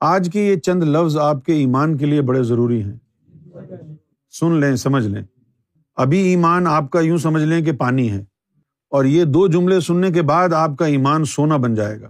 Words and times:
آج 0.00 0.30
کے 0.32 0.40
یہ 0.40 0.56
چند 0.56 0.82
لفظ 0.82 1.16
آپ 1.16 1.44
کے 1.44 1.52
ایمان 1.52 1.96
کے 1.96 2.06
لیے 2.06 2.22
بڑے 2.22 2.42
ضروری 2.42 2.82
ہیں۔ 2.82 2.96
سن 4.30 4.52
لیں، 4.52 4.76
سمجھ 4.76 5.06
لیں۔ 5.06 5.22
ابھی 5.96 6.18
ایمان 6.18 6.66
آپ 6.66 6.90
کا 6.90 7.00
یوں 7.00 7.18
سمجھ 7.18 7.42
لیں 7.42 7.64
کہ 7.64 7.72
پانی 7.72 8.10
ہے۔ 8.10 8.24
اور 8.90 9.04
یہ 9.04 9.24
دو 9.24 9.48
جملے 9.48 9.80
سننے 9.80 10.10
کے 10.10 10.22
بعد 10.22 10.52
آپ 10.52 10.70
کا 10.78 10.86
ایمان 10.86 11.24
سونا 11.24 11.56
بن 11.56 11.74
جائے 11.74 12.00
گا۔ 12.00 12.08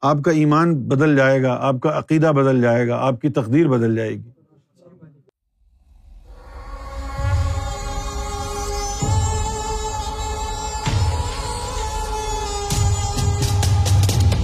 آپ 0.00 0.16
کا 0.24 0.30
ایمان 0.30 0.74
بدل 0.76 1.16
جائے 1.16 1.42
گا، 1.42 1.58
آپ 1.60 1.74
کا 1.82 1.98
عقیدہ 1.98 2.32
بدل 2.36 2.60
جائے 2.62 2.88
گا، 2.88 2.96
آپ 2.96 3.20
کی 3.20 3.28
تقدیر 3.28 3.68
بدل 3.68 3.96
جائے 3.96 4.10
گی۔ 4.10 4.30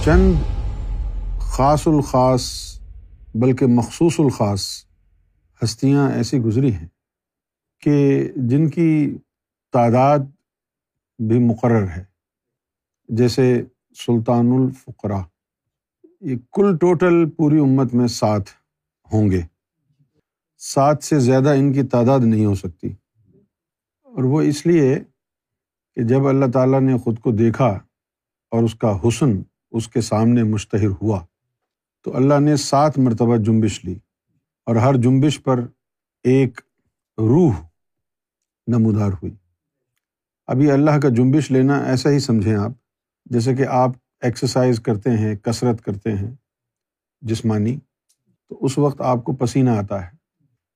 چند 0.05 0.33
خاص 1.53 1.87
الخاص 1.87 2.51
بلکہ 3.35 3.65
مخصوص 3.65 4.19
الخاص 4.19 4.85
ہستیاں 5.63 6.11
ایسی 6.11 6.37
گزری 6.37 6.73
ہیں 6.73 6.87
کہ 7.81 8.27
جن 8.35 8.69
کی 8.69 9.17
تعداد 9.73 10.19
بھی 11.19 11.39
مقرر 11.39 11.87
ہے۔ 11.87 12.03
جیسے 13.09 13.63
سلطان 13.95 14.51
الفقرا 14.51 15.21
یہ 16.21 16.35
کل 16.51 16.77
ٹوٹل 16.77 17.29
پوری 17.29 17.59
امت 17.59 17.93
میں 17.93 18.07
سات 18.07 18.41
ہوں 19.13 19.31
گے۔ 19.31 19.41
سات 20.57 21.03
سے 21.03 21.19
زیادہ 21.19 21.49
ان 21.49 21.73
کی 21.73 21.83
تعداد 21.83 22.19
نہیں 22.23 22.45
ہو 22.45 22.55
سکتی۔ 22.55 22.87
اور 24.03 24.23
وہ 24.23 24.41
اس 24.41 24.65
لیے 24.65 24.99
کہ 25.95 26.03
جب 26.03 26.27
اللہ 26.27 26.45
تعالیٰ 26.53 26.81
نے 26.81 26.97
خود 26.97 27.19
کو 27.19 27.31
دیکھا 27.31 27.67
اور 28.51 28.63
اس 28.63 28.75
کا 28.75 28.99
حسن 29.07 29.41
اس 29.71 29.87
کے 29.87 30.01
سامنے 30.01 30.43
مشتہر 30.43 30.89
ہوا 31.01 31.25
تو 32.03 32.15
اللہ 32.15 32.39
نے 32.39 32.55
سات 32.55 32.97
مرتبہ 32.97 33.37
جنبش 33.37 33.85
لی 33.85 33.99
اور 34.65 34.75
ہر 34.75 34.95
جنبش 34.95 35.43
پر 35.43 35.59
ایک 36.23 36.61
روح 37.17 37.55
نمودار 38.67 39.09
ہوئی۔ 39.09 39.35
ابھی 40.47 40.71
اللہ 40.71 40.91
کا 40.91 41.09
جنبش 41.09 41.51
لینا 41.51 41.77
ایسا 41.77 42.09
ہی 42.09 42.19
سمجھیں 42.19 42.55
آپ، 42.55 42.71
جیسے 43.25 43.55
کہ 43.55 43.65
آپ 43.67 43.89
ایکسرسائز 44.21 44.79
کرتے 44.79 45.09
ہیں 45.09 45.35
کسرت 45.35 45.81
کرتے 45.81 46.11
ہیں 46.11 46.31
جسمانی، 47.21 47.79
تو 48.49 48.57
اس 48.61 48.77
وقت 48.77 49.01
آپ 49.01 49.23
کو 49.23 49.33
پسینہ 49.33 49.69
آتا 49.69 50.05
ہے۔ 50.05 50.11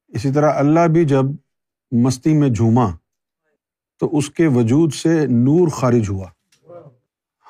اسی 0.07 0.31
طرح 0.31 0.51
اللہ 0.55 0.87
بھی 0.87 1.05
جب 1.05 1.25
مستی 1.91 2.33
میں 2.33 2.49
جھوما، 2.49 2.85
تو 3.99 4.17
اس 4.17 4.29
کے 4.29 4.47
وجود 4.47 4.93
سے 4.93 5.25
نور 5.25 5.67
خارج 5.67 6.09
ہوا۔ 6.09 6.29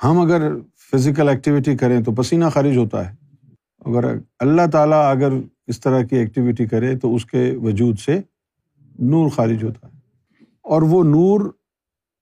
ہم 0.04 0.20
اگر 0.20 0.52
فزیکل 0.92 1.30
ایکٹیویٹی 1.30 1.78
کریں 1.78 2.04
تو 2.04 2.12
پسینہ 2.12 2.46
خارج 2.54 2.78
ہوتا 2.78 3.10
ہے۔ 3.10 3.27
اگر 3.88 4.18
اللہ 4.40 4.62
تعالیٰ 4.72 5.12
اگر 5.12 5.30
اس 5.68 5.80
طرح 5.80 6.04
کی 6.04 6.16
ایکٹیویٹی 6.16 6.66
کرے 6.66 6.98
تو 6.98 7.16
اس 7.16 7.26
کے 7.26 7.54
وجود 7.64 8.00
سے 8.00 8.22
نور 9.00 9.30
خارج 9.30 9.64
ہوتا 9.64 9.88
ہے۔ 9.88 9.98
اور 10.62 10.82
وہ 10.82 11.04
نور 11.04 11.52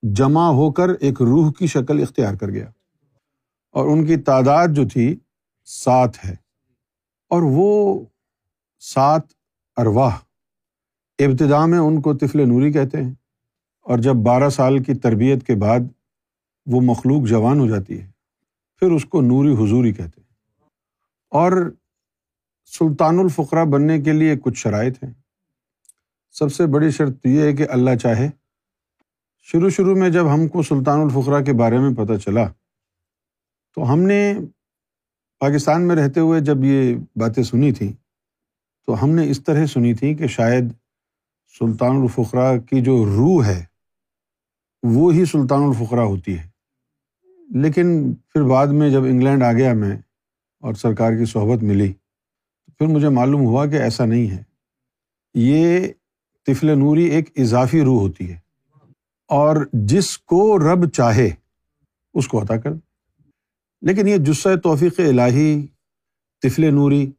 جمع 0.02 0.50
ہو 0.50 0.72
کر 0.72 0.88
ایک 0.88 1.22
روح 1.22 1.52
کی 1.52 1.66
شکل 1.66 2.02
اختیار 2.02 2.34
کر 2.34 2.48
گیا۔ 2.48 2.70
اور 3.72 3.88
ان 3.88 4.06
کی 4.06 4.16
تعداد 4.16 4.68
جو 4.68 4.88
تھی، 4.88 5.16
سات 5.64 6.24
ہے۔ 6.24 6.36
اور 7.28 7.42
وہ 7.42 8.00
سات 8.78 9.22
ارواہ 9.76 10.16
ابتدا 11.18 11.66
میں 11.66 11.78
ان 11.78 12.00
کو 12.00 12.14
طفل 12.14 12.48
نوری 12.48 12.72
کہتے 12.72 13.02
ہیں۔ 13.02 13.14
اور 13.82 13.98
جب 13.98 14.14
بارہ 14.14 14.48
سال 14.48 14.82
کی 14.82 14.94
تربیت 14.94 15.46
کے 15.46 15.54
بعد 15.54 15.80
وہ 16.66 16.80
مخلوق 16.80 17.28
جوان 17.28 17.60
ہو 17.60 17.66
جاتی 17.66 18.00
ہے، 18.00 18.10
پھر 18.78 18.90
اس 18.90 19.04
کو 19.04 19.20
نوری 19.20 19.54
حضوری 19.54 19.92
کہتے 19.92 20.20
ہیں۔ 20.20 20.25
اور 21.30 21.74
سلطان 22.66 23.18
الفقرا 23.18 23.64
بننے 23.64 24.00
کے 24.00 24.12
لیے 24.12 24.36
کچھ 24.36 24.58
شرائط 24.58 25.04
ہیں۔ 25.04 25.12
سب 26.30 26.52
سے 26.52 26.66
بڑی 26.66 26.90
شرط 26.90 27.26
یہ 27.26 27.42
ہے 27.42 27.52
کہ 27.52 27.66
اللہ 27.68 27.96
چاہے۔ 27.96 28.30
شروع 29.42 29.68
شروع 29.68 29.96
میں 29.96 30.10
جب 30.10 30.34
ہم 30.34 30.48
کو 30.48 30.62
سلطان 30.62 31.00
الفقرا 31.00 31.40
کے 31.40 31.52
بارے 31.52 31.78
میں 31.78 31.94
پتہ 31.94 32.12
چلا، 32.14 32.48
تو 33.74 33.92
ہم 33.92 33.98
نے 33.98 34.34
پاکستان 35.38 35.88
میں 35.88 35.96
رہتے 35.96 36.20
ہوئے 36.20 36.40
جب 36.40 36.64
یہ 36.64 36.96
باتیں 37.16 37.42
سنی 37.42 37.72
تھیں، 37.72 37.92
تو 38.86 39.04
ہم 39.04 39.10
نے 39.10 39.30
اس 39.30 39.44
طرح 39.44 39.66
سنی 39.66 39.94
تھی 39.94 40.14
کہ 40.14 40.26
شاید 40.26 40.64
سلطان 41.58 41.90
الفقرا 41.90 42.58
کی 42.58 42.80
جو 42.80 43.04
روح 43.04 43.44
ہے، 43.44 43.64
وہ 44.82 45.12
ہی 45.12 45.24
سلطان 45.24 45.62
الفقرا 45.62 46.02
ہوتی 46.02 46.38
ہے۔ 46.38 46.48
لیکن 47.54 48.14
پھر 48.14 48.42
بعد 48.42 48.66
میں 48.66 48.90
جب 48.90 49.04
انگلینڈ 49.04 49.42
آ 49.42 49.52
گیا 49.52 49.74
میں 49.74 49.96
اور 50.60 50.74
سرکار 50.74 51.12
کی 51.12 51.24
صحبت 51.24 51.62
ملی 51.62 51.92
تو 52.66 52.72
پھر 52.72 52.86
مجھے 52.86 53.08
معلوم 53.08 53.40
ہوا 53.40 53.66
کہ 53.66 53.74
ایسا 53.74 54.04
نہیں 54.04 54.30
ہے۔ 54.30 54.42
یہ 55.34 55.88
طفل 56.46 56.78
نوری 56.78 57.04
ایک 57.04 57.30
اضافی 57.36 57.82
روح 57.82 58.00
ہوتی 58.00 58.32
ہے 58.32 58.38
اور 59.28 59.56
جس 59.72 60.18
کو 60.18 60.58
رب 60.58 60.90
چاہے 60.90 61.30
اس 62.14 62.28
کو 62.28 62.42
عطا 62.42 62.56
کر 62.56 62.70
لیکن 63.80 64.08
یہ 64.08 64.16
جسہ 64.16 64.48
توفیق 64.62 65.00
الہی 65.00 65.66
طفل 66.42 66.74
نوری 66.74 67.12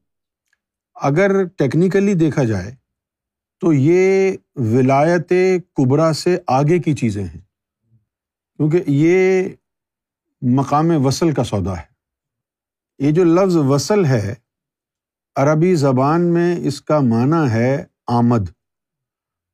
اگر 0.96 1.46
ٹیکنیکلی 1.46 2.14
دیکھا 2.14 2.44
جائے 2.44 2.76
تو 3.60 3.74
یہ 3.74 4.32
ولایت 4.56 5.34
کبرا 5.74 6.14
سے 6.14 6.38
آگے 6.48 6.80
کی 6.80 6.94
چیزیں 6.94 7.24
ہیں۔ 7.24 7.42
کیونکہ 8.58 8.84
یہ 8.88 9.44
مقام 10.42 11.06
وصل 11.06 11.34
کا 11.34 11.44
سودا 11.44 11.78
ہے۔ 11.78 11.97
یہ 13.00 13.12
جو 13.12 13.24
لفظ 13.24 13.58
وصل 13.58 14.06
ہے، 14.06 14.34
عربی 15.36 15.76
زبان 15.76 16.34
میں 16.34 16.56
اس 16.60 16.82
کا 16.82 17.00
معنی 17.00 17.52
ہے 17.52 17.86
آمد۔ 18.08 18.50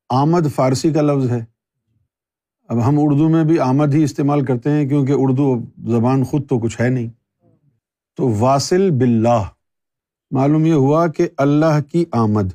آمد 0.09 0.47
فارسی 0.55 0.93
کا 0.93 1.01
لفظ 1.01 1.31
ہے۔ 1.31 1.45
اب 2.69 2.87
ہم 2.87 2.95
اردو 2.97 3.29
میں 3.29 3.43
بھی 3.43 3.59
آمد 3.59 3.93
ہی 3.93 4.03
استعمال 4.03 4.45
کرتے 4.45 4.69
ہیں 4.69 4.89
کیونکہ 4.89 5.13
اردو 5.15 5.59
زبان 5.91 6.23
خود 6.23 6.49
تو 6.49 6.59
کچھ 6.59 6.81
ہے 6.81 6.89
نہیں۔ 6.89 7.09
تو 8.15 8.29
واصل 8.29 8.91
بلّہ 8.91 9.43
معلوم 10.31 10.65
یہ 10.65 10.73
ہوا 10.73 11.07
کہ 11.07 11.27
اللہ 11.37 11.81
کی 11.91 12.05
آمد۔ 12.11 12.53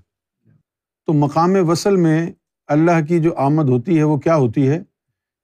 تو 1.06 1.12
مقام 1.12 1.50
وصل 1.68 1.96
میں 1.96 2.32
اللہ 2.66 3.04
کی 3.08 3.20
جو 3.20 3.34
آمد 3.36 3.68
ہوتی 3.68 3.98
ہے، 3.98 4.02
وہ 4.02 4.16
کیا 4.16 4.36
ہوتی 4.36 4.68
ہے؟ 4.68 4.82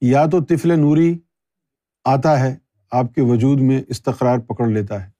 یا 0.00 0.26
تو 0.26 0.44
طفل 0.44 0.81
نوری 0.81 1.19
آتا 2.05 2.41
ہے، 2.41 2.56
آپ 2.91 3.15
کے 3.15 3.22
وجود 3.22 3.61
میں 3.61 3.82
استقرار 3.88 4.38
پکڑ 4.38 4.66
لیتا 4.66 5.06
ہے۔ 5.06 5.13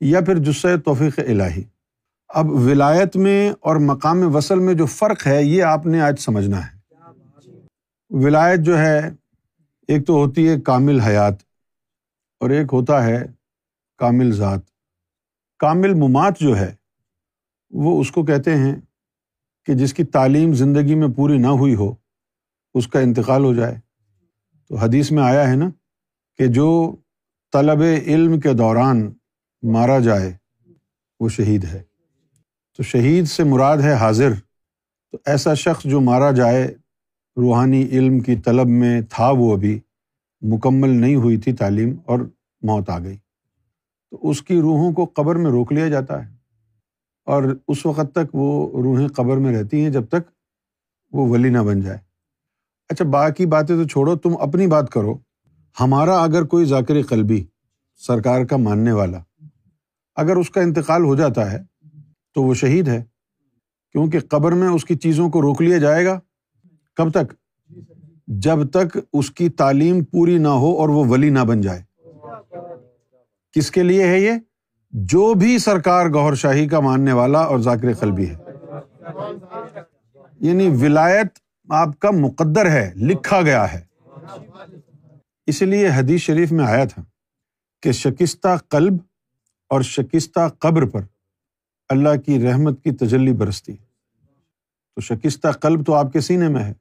یا 0.00 0.20
پھر 0.20 0.38
جسے 0.38 0.78
توفیق 0.78 1.18
الہی۔ 1.18 1.62
اب 2.28 2.50
ولایت 2.50 3.16
میں 3.16 3.52
اور 3.60 3.76
مقام 3.76 4.36
وصل 4.36 4.58
میں 4.58 4.74
جو 4.74 4.86
فرق 4.86 5.26
ہے، 5.26 5.42
یہ 5.42 5.62
آپ 5.62 5.86
نے 5.86 6.00
آج 6.00 6.20
سمجھنا 6.20 6.66
ہے۔ 6.66 6.78
ولایت 8.10 8.60
جو 8.60 8.78
ہے، 8.78 9.10
ایک 9.88 10.06
تو 10.06 10.12
ہوتی 10.12 10.48
ہے 10.48 10.60
کامل 10.60 11.00
حیات 11.00 11.32
اور 12.40 12.50
ایک 12.50 12.66
ہوتا 12.72 13.04
ہے 13.04 13.26
کامل 13.98 14.32
ذات۔ 14.32 14.60
کامل 15.58 15.94
ممات 15.94 16.38
جو 16.38 16.56
ہے، 16.56 16.74
وہ 17.70 18.00
اس 18.00 18.10
کو 18.10 18.24
کہتے 18.24 18.56
ہیں 18.56 18.76
کہ 19.66 19.74
جس 19.74 19.94
کی 19.94 20.04
تعلیم 20.04 20.52
زندگی 20.52 20.94
میں 20.94 21.08
پوری 21.16 21.38
نہ 21.38 21.46
ہوئی 21.46 21.74
ہو، 21.74 21.94
اس 22.74 22.88
کا 22.88 23.00
انتقال 23.00 23.44
ہو 23.44 23.54
جائے۔ 23.54 23.74
تو 24.68 24.76
حدیث 24.76 25.10
میں 25.10 25.22
آیا 25.22 25.50
ہے 25.50 25.56
نا 25.56 25.70
کہ 26.36 26.46
جو 26.46 26.96
طلب 27.52 27.82
علم 28.06 28.40
کے 28.40 28.52
دوران 28.52 29.12
مارا 29.62 29.98
جائے، 29.98 30.36
وہ 31.20 31.28
شہید 31.28 31.64
ہے۔ 31.64 31.82
تو 32.76 32.82
شہید 32.82 33.24
سے 33.24 33.44
مراد 33.44 33.76
ہے 33.76 33.92
حاضر۔ 33.92 34.32
تو 35.12 35.18
ایسا 35.26 35.54
شخص 35.54 35.84
جو 35.84 36.00
مارا 36.00 36.30
جائے، 36.30 36.74
روحانی 37.36 37.82
علم 37.82 38.20
کی 38.20 38.36
طلب 38.36 38.66
میں 38.66 39.00
تھا 39.10 39.30
وہ 39.30 39.56
ابھی، 39.56 39.80
مکمل 40.40 40.88
نہیں 40.88 41.14
ہوئی 41.14 41.36
تھی 41.36 41.52
تعلیم 41.52 41.96
اور 42.06 42.18
موت 42.62 42.90
آ 42.90 42.98
گئی۔ 42.98 43.16
تو 44.10 44.30
اس 44.30 44.42
کی 44.42 44.60
روحوں 44.60 44.92
کو 44.92 45.04
قبر 45.04 45.36
میں 45.36 45.50
روک 45.50 45.72
لیا 45.72 45.88
جاتا 45.88 46.26
ہے۔ 46.26 46.34
اور 47.24 47.58
اس 47.68 47.86
وقت 47.86 48.14
تک 48.14 48.34
وہ 48.34 48.82
روحیں 48.82 49.08
قبر 49.08 49.36
میں 49.36 49.62
رہتی 49.62 49.82
ہیں 49.82 49.90
جب 49.90 50.06
تک 50.06 50.30
وہ 51.12 51.28
ولی 51.28 51.48
نہ 51.48 51.58
بن 51.58 51.80
جائے۔ 51.80 51.98
اچھا 52.88 53.04
باقی 53.04 53.46
باتیں 53.46 53.76
تو 53.76 53.88
چھوڑو، 53.88 54.16
تم 54.16 54.36
اپنی 54.40 54.66
بات 54.66 54.92
کرو۔ 54.92 55.18
ہمارا 55.80 56.18
اگر 56.18 56.44
کوئی 56.44 56.64
ذاکر 56.64 57.02
قلبی، 57.02 57.44
سرکار 57.96 58.44
کا 58.44 58.56
ماننے 58.56 58.92
والا 58.92 59.20
اگر 60.18 60.36
اس 60.36 60.50
کا 60.50 60.60
انتقال 60.60 61.04
ہو 61.04 61.14
جاتا 61.14 61.52
ہے، 61.52 61.62
تو 62.34 62.42
وہ 62.42 62.54
شہید 62.54 62.88
ہے۔ 62.88 63.04
کیونکہ 63.92 64.20
قبر 64.20 64.52
میں 64.52 64.68
اس 64.68 64.84
کی 64.84 64.94
چیزوں 64.94 65.30
کو 65.30 65.42
روک 65.42 65.62
لیا 65.62 65.78
جائے 65.78 66.06
گا۔ 66.06 66.20
کب 66.96 67.10
تک؟ 67.10 67.34
جب 68.26 68.70
تک 68.70 68.98
اس 69.12 69.30
کی 69.30 69.48
تعلیم 69.48 70.04
پوری 70.04 70.38
نہ 70.38 70.48
ہو 70.48 70.78
اور 70.78 70.88
وہ 70.88 71.04
ولی 71.04 71.30
نہ 71.30 71.38
بن 71.38 71.60
جائے۔ 71.60 71.82
کس 73.52 73.70
کے 73.70 73.82
لیے 73.82 74.06
ہے 74.06 74.20
یہ؟ 74.20 74.32
جو 74.90 75.34
بھی 75.34 75.58
سرکار 75.58 76.06
گور 76.06 76.34
شاہی 76.34 76.68
کا 76.68 76.80
ماننے 76.80 77.12
والا 77.12 77.38
اور 77.38 77.58
ذاکر 77.58 77.94
قلبی 77.94 78.30
ہے۔ 78.30 78.36
یعنی 80.40 80.68
ولایت 80.68 81.26
آپ 81.70 81.98
کا 81.98 82.10
مقدر 82.10 82.70
ہے، 82.70 82.92
لکھا 82.96 83.40
گیا 83.40 83.72
ہے۔ 83.72 83.80
اسی 85.46 85.64
لیے 85.64 85.88
حدیث 85.88 86.20
شریف 86.20 86.52
میں 86.52 86.64
آیا 86.64 86.84
تھا 86.84 87.02
کہ 87.82 87.92
شکستہ 87.92 88.56
قلب 88.68 88.92
اور 89.68 89.82
شکستہ 89.82 90.48
قبر 90.58 90.86
پر 90.86 91.00
اللہ 91.88 92.20
کی 92.26 92.42
رحمت 92.42 92.84
کی 92.84 92.90
تجلی 92.90 93.32
برستی۔ 93.32 93.72
تو 94.94 95.00
شکستہ 95.00 95.48
قلب 95.48 95.86
تو 95.86 95.94
آپ 95.94 96.12
کے 96.12 96.20
سینے 96.20 96.48
میں 96.48 96.64
ہے۔ 96.64 96.72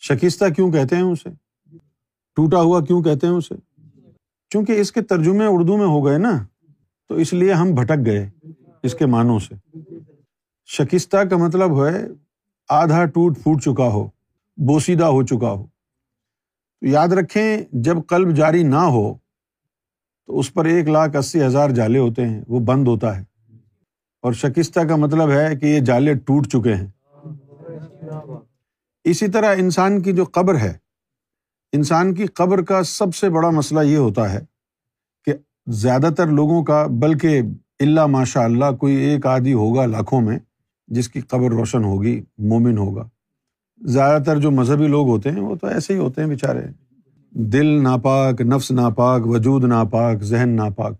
شکستہ 0.00 0.44
کیوں 0.54 0.72
کہتے 0.72 0.96
ہیں 0.96 1.02
اسے؟ 1.02 1.28
ٹوٹا 2.34 2.60
ہوا 2.60 2.84
کیوں 2.84 3.02
کہتے 3.02 3.26
ہیں 3.26 3.34
اسے؟ 3.34 3.54
چونکہ 4.50 4.80
اس 4.80 4.92
کے 4.92 5.00
ترجمے 5.02 5.44
اردو 5.44 5.76
میں 5.76 5.86
ہو 5.86 6.06
گئے 6.06 6.18
نا، 6.18 6.46
تو 7.08 7.14
اس 7.14 7.32
لیے 7.32 7.52
ہم 7.52 7.74
بھٹک 7.74 8.06
گئے 8.06 8.30
اس 8.82 8.94
کے 8.94 9.06
معنوں 9.06 9.38
سے۔ 9.38 9.78
شکستہ 10.66 11.16
کا 11.16 11.36
مطلب 11.36 11.86
ہے 11.86 12.06
آدھا 12.68 13.04
ٹوٹ 13.04 13.38
پھوٹ 13.42 13.62
چکا 13.62 13.84
ہو، 13.84 14.06
بوسیدہ 14.56 15.04
ہو 15.04 15.22
چکا 15.22 15.50
ہو۔ 15.50 15.66
تو 16.80 16.86
یاد 16.86 17.08
رکھیں، 17.08 17.58
جب 17.72 17.96
قلب 18.08 18.36
جاری 18.36 18.62
نہ 18.62 18.76
ہو 18.76 19.14
تو 20.28 20.38
اس 20.38 20.54
پر 20.54 20.64
ایک 20.64 20.88
لاکھ 20.88 21.16
اسی 21.16 21.42
ہزار 21.42 21.70
جالے 21.70 21.98
ہوتے 21.98 22.28
ہیں، 22.28 22.42
وہ 22.48 22.60
بند 22.60 22.88
ہوتا 22.88 23.18
ہے۔ 23.18 23.24
اور 24.22 24.32
شکستہ 24.32 24.80
کا 24.80 24.96
مطلب 24.96 25.30
ہے 25.30 25.56
کہ 25.56 25.66
یہ 25.66 25.80
جالے 25.80 26.14
ٹوٹ 26.14 26.46
چکے 26.46 26.74
ہیں۔ 26.74 26.86
اسی 29.04 29.28
طرح 29.28 29.54
انسان 29.58 30.02
کی 30.02 30.12
جو 30.12 30.24
قبر 30.32 30.56
ہے، 30.56 30.72
انسان 31.72 32.14
کی 32.14 32.26
قبر 32.26 32.62
کا 32.62 32.82
سب 32.82 33.14
سے 33.14 33.28
بڑا 33.28 33.50
مسئلہ 33.50 33.80
یہ 33.80 33.96
ہوتا 33.96 34.32
ہے 34.32 34.40
کہ 35.24 35.34
زیادہ 35.66 36.08
تر 36.16 36.26
لوگوں 36.26 36.64
کا، 36.64 36.86
بلکہ 36.86 37.40
اللہ 37.80 38.06
ماشاء 38.06 38.44
اللہ 38.44 38.72
کوئی 38.80 38.94
ایک 38.94 39.26
آدھی 39.26 39.52
ہوگا 39.52 39.86
لاکھوں 39.86 40.20
میں، 40.20 40.38
جس 40.86 41.08
کی 41.08 41.20
قبر 41.20 41.50
روشن 41.50 41.84
ہوگی، 41.84 42.22
مومن 42.38 42.78
ہوگا۔ 42.78 43.08
زیادہ 43.84 44.22
تر 44.22 44.38
جو 44.38 44.50
مذہبی 44.50 44.86
لوگ 44.86 45.08
ہوتے 45.08 45.30
ہیں، 45.30 45.40
وہ 45.40 45.56
تو 45.56 45.66
ایسے 45.66 45.94
ہی 45.94 45.98
ہوتے 45.98 46.20
ہیں 46.20 46.28
بےچارے 46.28 46.87
دل 47.30 47.82
ناپاک، 47.82 48.40
نفس 48.40 48.70
ناپاک، 48.70 49.26
وجود 49.26 49.64
ناپاک، 49.64 50.22
ذہن 50.22 50.48
ناپاک۔ 50.48 50.92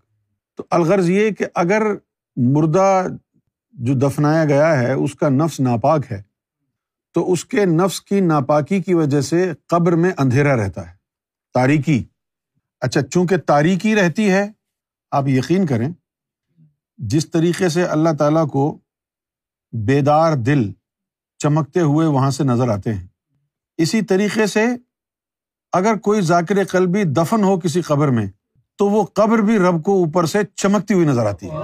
تو 0.57 0.63
الغرض 0.69 1.09
یہ 1.09 1.29
کہ 1.29 1.45
اگر 1.55 1.81
مردہ 2.35 3.07
جو 3.73 3.93
دفنایا 3.93 4.45
گیا 4.45 4.79
ہے، 4.79 4.91
اس 4.93 5.15
کا 5.15 5.29
نفس 5.29 5.59
ناپاک 5.59 6.11
ہے، 6.11 6.21
تو 7.13 7.31
اس 7.31 7.45
کے 7.45 7.65
نفس 7.65 8.01
کی 8.01 8.19
ناپاکی 8.19 8.81
کی 8.81 8.93
وجہ 8.93 9.21
سے 9.21 9.51
قبر 9.67 9.91
میں 9.91 10.11
اندھیرا 10.17 10.55
رہتا 10.55 10.89
ہے، 10.89 10.95
تاریکی۔ 11.53 12.03
اچھا 12.81 13.01
چونکہ 13.01 13.37
تاریکی 13.37 13.95
رہتی 13.95 14.29
ہے، 14.31 14.51
آپ 15.11 15.27
یقین 15.27 15.65
کریں، 15.65 15.89
جس 16.97 17.29
طریقے 17.31 17.69
سے 17.69 17.83
اللہ 17.83 18.09
تعالیٰ 18.19 18.47
کو 18.47 18.77
بیدار 19.71 20.33
دل 20.33 20.71
چمکتے 21.39 21.79
ہوئے 21.79 22.07
وہاں 22.07 22.31
سے 22.31 22.43
نظر 22.43 22.69
آتے 22.69 22.93
ہیں، 22.93 23.07
اسی 23.77 24.01
طریقے 24.01 24.45
سے 24.45 24.65
اگر 25.73 25.95
کوئی 25.95 26.21
ذاکر 26.21 26.63
قلبی 26.63 27.03
دفن 27.03 27.43
ہو 27.43 27.59
کسی 27.59 27.81
قبر 27.81 28.07
میں، 28.07 28.27
تو 28.77 28.89
وہ 28.89 29.03
قبر 29.03 29.39
بھی 29.39 29.59
رب 29.59 29.83
کو 29.83 29.91
اوپر 29.93 30.25
سے 30.25 30.39
چمکتی 30.55 30.93
ہوئی 30.93 31.05
نظر 31.05 31.25
آتی 31.25 31.49
ہے۔ 31.49 31.55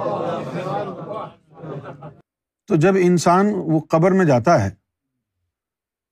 تو 2.68 2.75
جب 2.75 2.96
انسان 3.00 3.52
وہ 3.56 3.80
قبر 3.80 4.12
میں 4.12 4.25
جاتا 4.25 4.63
ہے، 4.63 4.69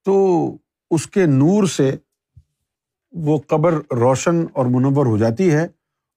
تو 0.06 0.56
اس 0.92 1.08
کے 1.08 1.26
نور 1.26 1.64
سے 1.64 1.96
وہ 3.12 3.40
قبر 3.48 3.74
روشن 3.92 4.46
اور 4.54 4.66
منور 4.66 5.06
ہو 5.06 5.18
جاتی 5.18 5.52
ہے 5.52 5.68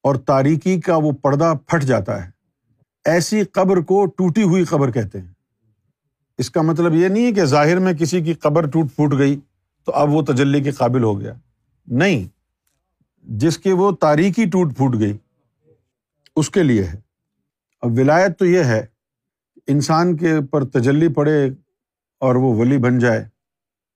اور 0.03 0.15
تاریکی 0.17 0.81
کا 0.81 0.97
وہ 0.97 1.13
پردہ 1.13 1.53
پھٹ 1.67 1.83
جاتا 1.83 2.25
ہے۔ 2.25 2.31
ایسی 3.05 3.45
قبر 3.45 3.77
کو 3.77 4.07
ٹوٹی 4.07 4.43
ہوئی 4.43 4.65
قبر 4.65 4.91
کہتے 4.91 5.21
ہیں۔ 5.21 5.33
اس 6.39 6.51
کا 6.51 6.63
مطلب 6.63 6.95
یہ 6.95 7.09
نہیں 7.09 7.27
ہے 7.27 7.33
کہ 7.33 7.45
ظاہر 7.45 7.79
میں 7.79 7.93
کسی 7.93 8.21
کی 8.21 8.35
قبر 8.35 8.67
ٹوٹ 8.67 8.87
پھوٹ 8.95 9.15
گئی 9.19 9.41
تو 9.85 9.93
اب 9.93 10.11
وہ 10.11 10.23
تجلی 10.23 10.61
کے 10.61 10.71
قابل 10.71 11.03
ہو 11.03 11.21
گیا۔ 11.21 11.33
نہیں، 11.87 12.29
جس 13.23 13.59
کی 13.59 13.73
وہ 13.73 13.91
تاریخی 13.93 14.45
ٹوٹ 14.45 14.77
پھوٹ 14.77 14.97
گئی، 14.99 15.17
اس 16.37 16.51
کے 16.51 16.63
لیے 16.63 16.85
ہے۔ 16.85 17.01
اب 17.81 17.93
ولایت 17.99 18.39
تو 18.39 18.47
یہ 18.47 18.65
ہے، 18.65 18.87
انسان 19.67 20.17
کے 20.17 20.33
اوپر 20.33 20.65
تجلی 20.65 21.09
پڑے 21.09 21.51
اور 22.21 22.35
وہ 22.35 22.55
ولی 22.55 22.79
بن 22.79 22.99
جائے، 22.99 23.29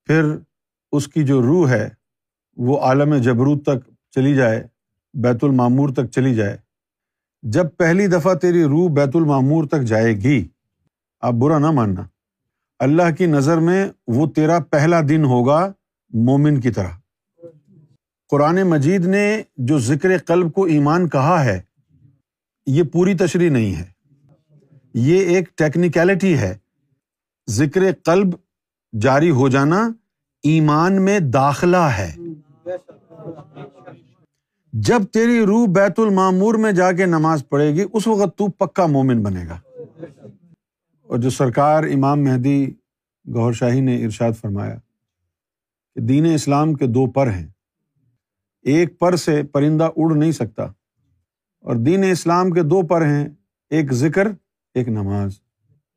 پھر 0.05 0.37
اس 0.93 1.09
کی 1.09 1.25
جو 1.25 1.43
روح 1.43 1.71
ہے، 1.71 1.89
وہ 2.57 2.79
عالم 2.81 3.17
جبروت 3.17 3.65
تک 3.65 3.91
چلی 4.11 4.35
جائے، 4.35 4.67
بیت 5.15 5.45
المعمور 5.45 5.89
تک 5.89 6.11
چلی 6.11 6.35
جائے۔ 6.35 6.57
جب 7.43 7.67
پہلی 7.77 8.07
دفعہ 8.07 8.35
تیری 8.35 8.65
روح 8.65 8.91
بیت 8.91 9.17
المعمور 9.17 9.65
تک 9.65 9.83
جائے 9.83 10.13
گی، 10.13 10.49
آپ 11.21 11.33
برا 11.33 11.59
نہ 11.59 11.71
ماننا۔ 11.71 12.03
اللہ 12.79 13.15
کی 13.19 13.27
نظر 13.27 13.59
میں 13.59 13.89
وہ 14.07 14.27
تیرا 14.27 14.59
پہلا 14.61 15.01
دن 15.09 15.25
ہوگا 15.25 15.73
مومن 16.11 16.61
کی 16.61 16.71
طرح۔ 16.71 17.00
قرآن 18.31 18.63
مجید 18.63 19.05
نے 19.05 19.43
جو 19.57 19.79
ذکر 19.79 20.19
قلب 20.19 20.53
کو 20.53 20.65
ایمان 20.65 21.09
کہا 21.09 21.45
ہے، 21.45 21.61
یہ 22.67 22.83
پوری 22.83 23.15
تشریح 23.15 23.51
نہیں 23.51 23.75
ہے۔ 23.75 23.85
یہ 24.95 25.19
ایک 25.19 25.49
ٹیکنیکلٹی 25.57 26.39
ہے۔ 26.39 26.57
ذکر 27.51 27.81
قلب 28.05 28.27
جاری 29.01 29.31
ہو 29.31 29.49
جانا 29.49 29.93
ایمان 30.43 31.03
میں 31.03 31.21
داخلہ 31.21 31.77
ہے۔ 31.77 32.17
جب 34.73 35.05
تیری 35.13 35.41
روح 35.41 35.67
بیت 35.67 36.01
المامور 36.01 36.55
میں 36.55 36.73
جا 36.73 36.93
کے 36.93 37.07
نماز 37.07 37.45
پڑھے 37.49 37.75
گی، 37.75 37.85
اس 37.93 38.07
وقت 38.07 38.39
تو 38.39 38.49
پکا 38.49 38.87
مومن 38.87 39.23
بنے 39.23 39.45
گا۔ 39.49 39.61
اور 41.03 41.19
جو 41.19 41.31
سرکار 41.31 41.85
امام 41.85 42.25
مہدی 42.25 42.75
گور 43.35 43.53
شاہی 43.53 43.81
نے 43.81 44.05
ارشاد 44.05 44.33
فرمایا 44.41 44.79
کہ 45.95 46.01
دین 46.01 46.35
اسلام 46.35 46.75
کے 46.75 46.87
دو 46.87 47.07
پر 47.07 47.27
ہیں۔ 47.27 47.47
ایک 48.63 48.99
پر 48.99 49.17
سے 49.17 49.43
پرندہ 49.43 49.89
اڑ 49.97 50.15
نہیں 50.15 50.33
سکتا۔ 50.33 50.63
اور 51.61 51.77
دین 51.77 52.11
اسلام 52.11 52.51
کے 52.51 52.63
دو 52.63 52.83
پر 52.83 53.07
ہیں، 53.07 53.29
ایک 53.71 53.93
ذکر، 53.93 54.29
ایک 54.75 54.89
نماز۔ 54.89 55.33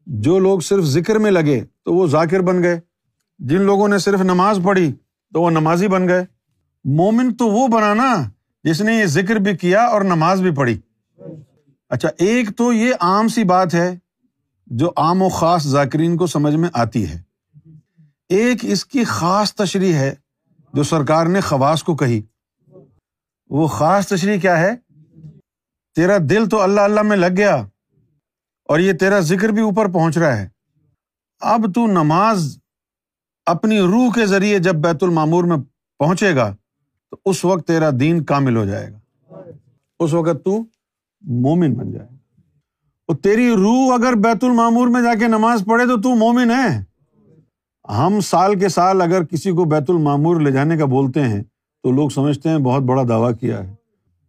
جو 0.06 0.40
لوگ 0.40 0.60
صرف 0.60 0.84
ذکر 0.84 1.16
میں 1.16 1.32
لگے 1.32 1.64
تو 1.86 1.94
وہ 1.94 2.08
ذاکر 2.08 2.40
بن 2.40 2.64
گئے۔ 2.64 2.80
جن 3.40 3.62
لوگوں 3.62 3.88
نے 3.88 3.98
صرف 3.98 4.22
نماز 4.22 4.60
پڑھی 4.64 4.94
تو 5.34 5.42
وہ 5.42 5.50
نمازی 5.50 5.88
بن 5.88 6.08
گئے۔ 6.08 6.26
مومن 6.84 7.34
تو 7.34 7.48
وہ 7.48 7.68
بنانا 7.68 8.30
جس 8.64 8.82
نے 8.82 8.96
یہ 8.96 9.06
ذکر 9.06 9.36
بھی 9.36 9.58
کیا 9.58 9.84
اور 9.84 10.02
نماز 10.02 10.42
بھی 10.42 10.52
پڑھی۔ 10.52 10.80
اچھا 11.90 12.10
ایک 12.18 12.58
تو 12.58 12.74
یہ 12.74 12.94
عام 13.00 13.28
سی 13.28 13.44
بات 13.44 13.74
ہے 13.74 13.98
جو 14.68 14.92
عام 14.98 15.22
و 15.22 15.30
خاص 15.30 15.64
ذاکرین 15.64 16.18
کو 16.18 16.28
سمجھ 16.28 16.56
میں 16.56 16.70
آتی 16.74 17.10
ہے۔ 17.10 17.22
ایک 18.30 18.58
اس 18.62 18.86
کی 18.86 19.04
خاص 19.04 19.56
تشریح 19.56 19.94
ہے 19.94 20.16
جو 20.74 20.84
سرکار 20.84 21.26
نے 21.26 21.40
خواص 21.40 21.84
کو 21.84 21.96
کہی۔ 21.96 22.22
وہ 23.54 23.68
خاص 23.68 24.08
تشریح 24.08 24.40
کیا 24.40 24.60
ہے؟ 24.60 24.76
تیرا 25.96 26.18
دل 26.30 26.50
تو 26.50 26.62
اللہ 26.62 26.82
اللہ 26.82 27.02
میں 27.02 27.18
لگ 27.18 27.38
گیا 27.38 27.56
اور 28.66 28.80
یہ 28.80 28.94
تیرا 28.94 29.20
ذکر 29.20 29.50
بھی 29.50 29.62
اوپر 29.62 29.92
پہنچ 29.92 30.18
رہا 30.18 30.38
ہے۔ 30.38 30.50
اب 31.40 31.76
تو 31.76 31.88
نماز 31.88 32.58
اپنی 33.46 33.80
روح 33.80 34.12
کے 34.14 34.26
ذریعے 34.26 34.60
جب 34.60 34.76
بیت 34.76 35.04
المامور 35.04 35.44
میں 35.44 35.58
پہنچے 36.00 36.36
گا، 36.36 36.56
تو 37.12 37.18
اس 37.26 37.46
وقت 37.46 37.68
تیرا 37.68 37.90
دین 38.00 38.24
کامل 38.24 38.58
ہو 38.58 38.66
جائے 38.66 38.92
گا۔ 38.92 39.00
اس 40.00 40.14
وقت 40.14 40.46
تو 40.46 40.64
مومن 41.22 41.74
بن 41.74 41.92
جائے۔ 41.92 42.08
گا 43.08 43.14
تیری 43.14 43.50
روح 43.50 43.94
اگر 43.94 44.14
بیت 44.14 44.44
المامور 44.44 44.88
میں 44.88 45.02
جا 45.02 45.16
کے 45.20 45.28
نماز 45.28 45.64
پڑھے 45.66 45.86
تو 45.86 46.02
تو 46.02 46.16
مومن 46.16 46.52
ہے۔ 46.52 46.84
ہم 47.90 48.20
سال 48.20 48.60
کے 48.60 48.70
سال 48.70 49.02
اگر 49.02 49.24
کسی 49.24 49.52
کو 49.52 49.66
بیت 49.66 49.90
المامور 49.90 50.42
لے 50.42 50.52
جانے 50.52 50.78
کا 50.78 50.86
بولتے 50.86 51.22
ہیں 51.22 51.44
تو 51.84 51.92
لوگ 51.92 52.10
سمجھتے 52.10 52.50
ہیں 52.50 52.58
بہت 52.58 52.84
بڑا 52.84 53.04
دعویٰ 53.10 53.32
کیا 53.40 53.64
ہے۔ 53.64 53.76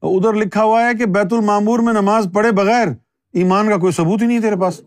ادھر 0.02 0.32
لکھا 0.32 0.62
ہوا 0.62 0.88
ہے 0.88 0.94
کہ 0.94 1.06
بیت 1.06 1.32
المامور 1.32 1.78
میں 1.78 1.92
نماز 1.92 2.28
پڑھے 2.32 2.52
بغیر 2.52 2.88
ایمان 3.32 3.68
کا 3.68 3.76
کوئی 3.76 3.92
ثبوت 3.92 4.22
ہی 4.22 4.26
نہیں 4.26 4.38
تیرے 4.38 4.56
پاس۔ 4.56 4.80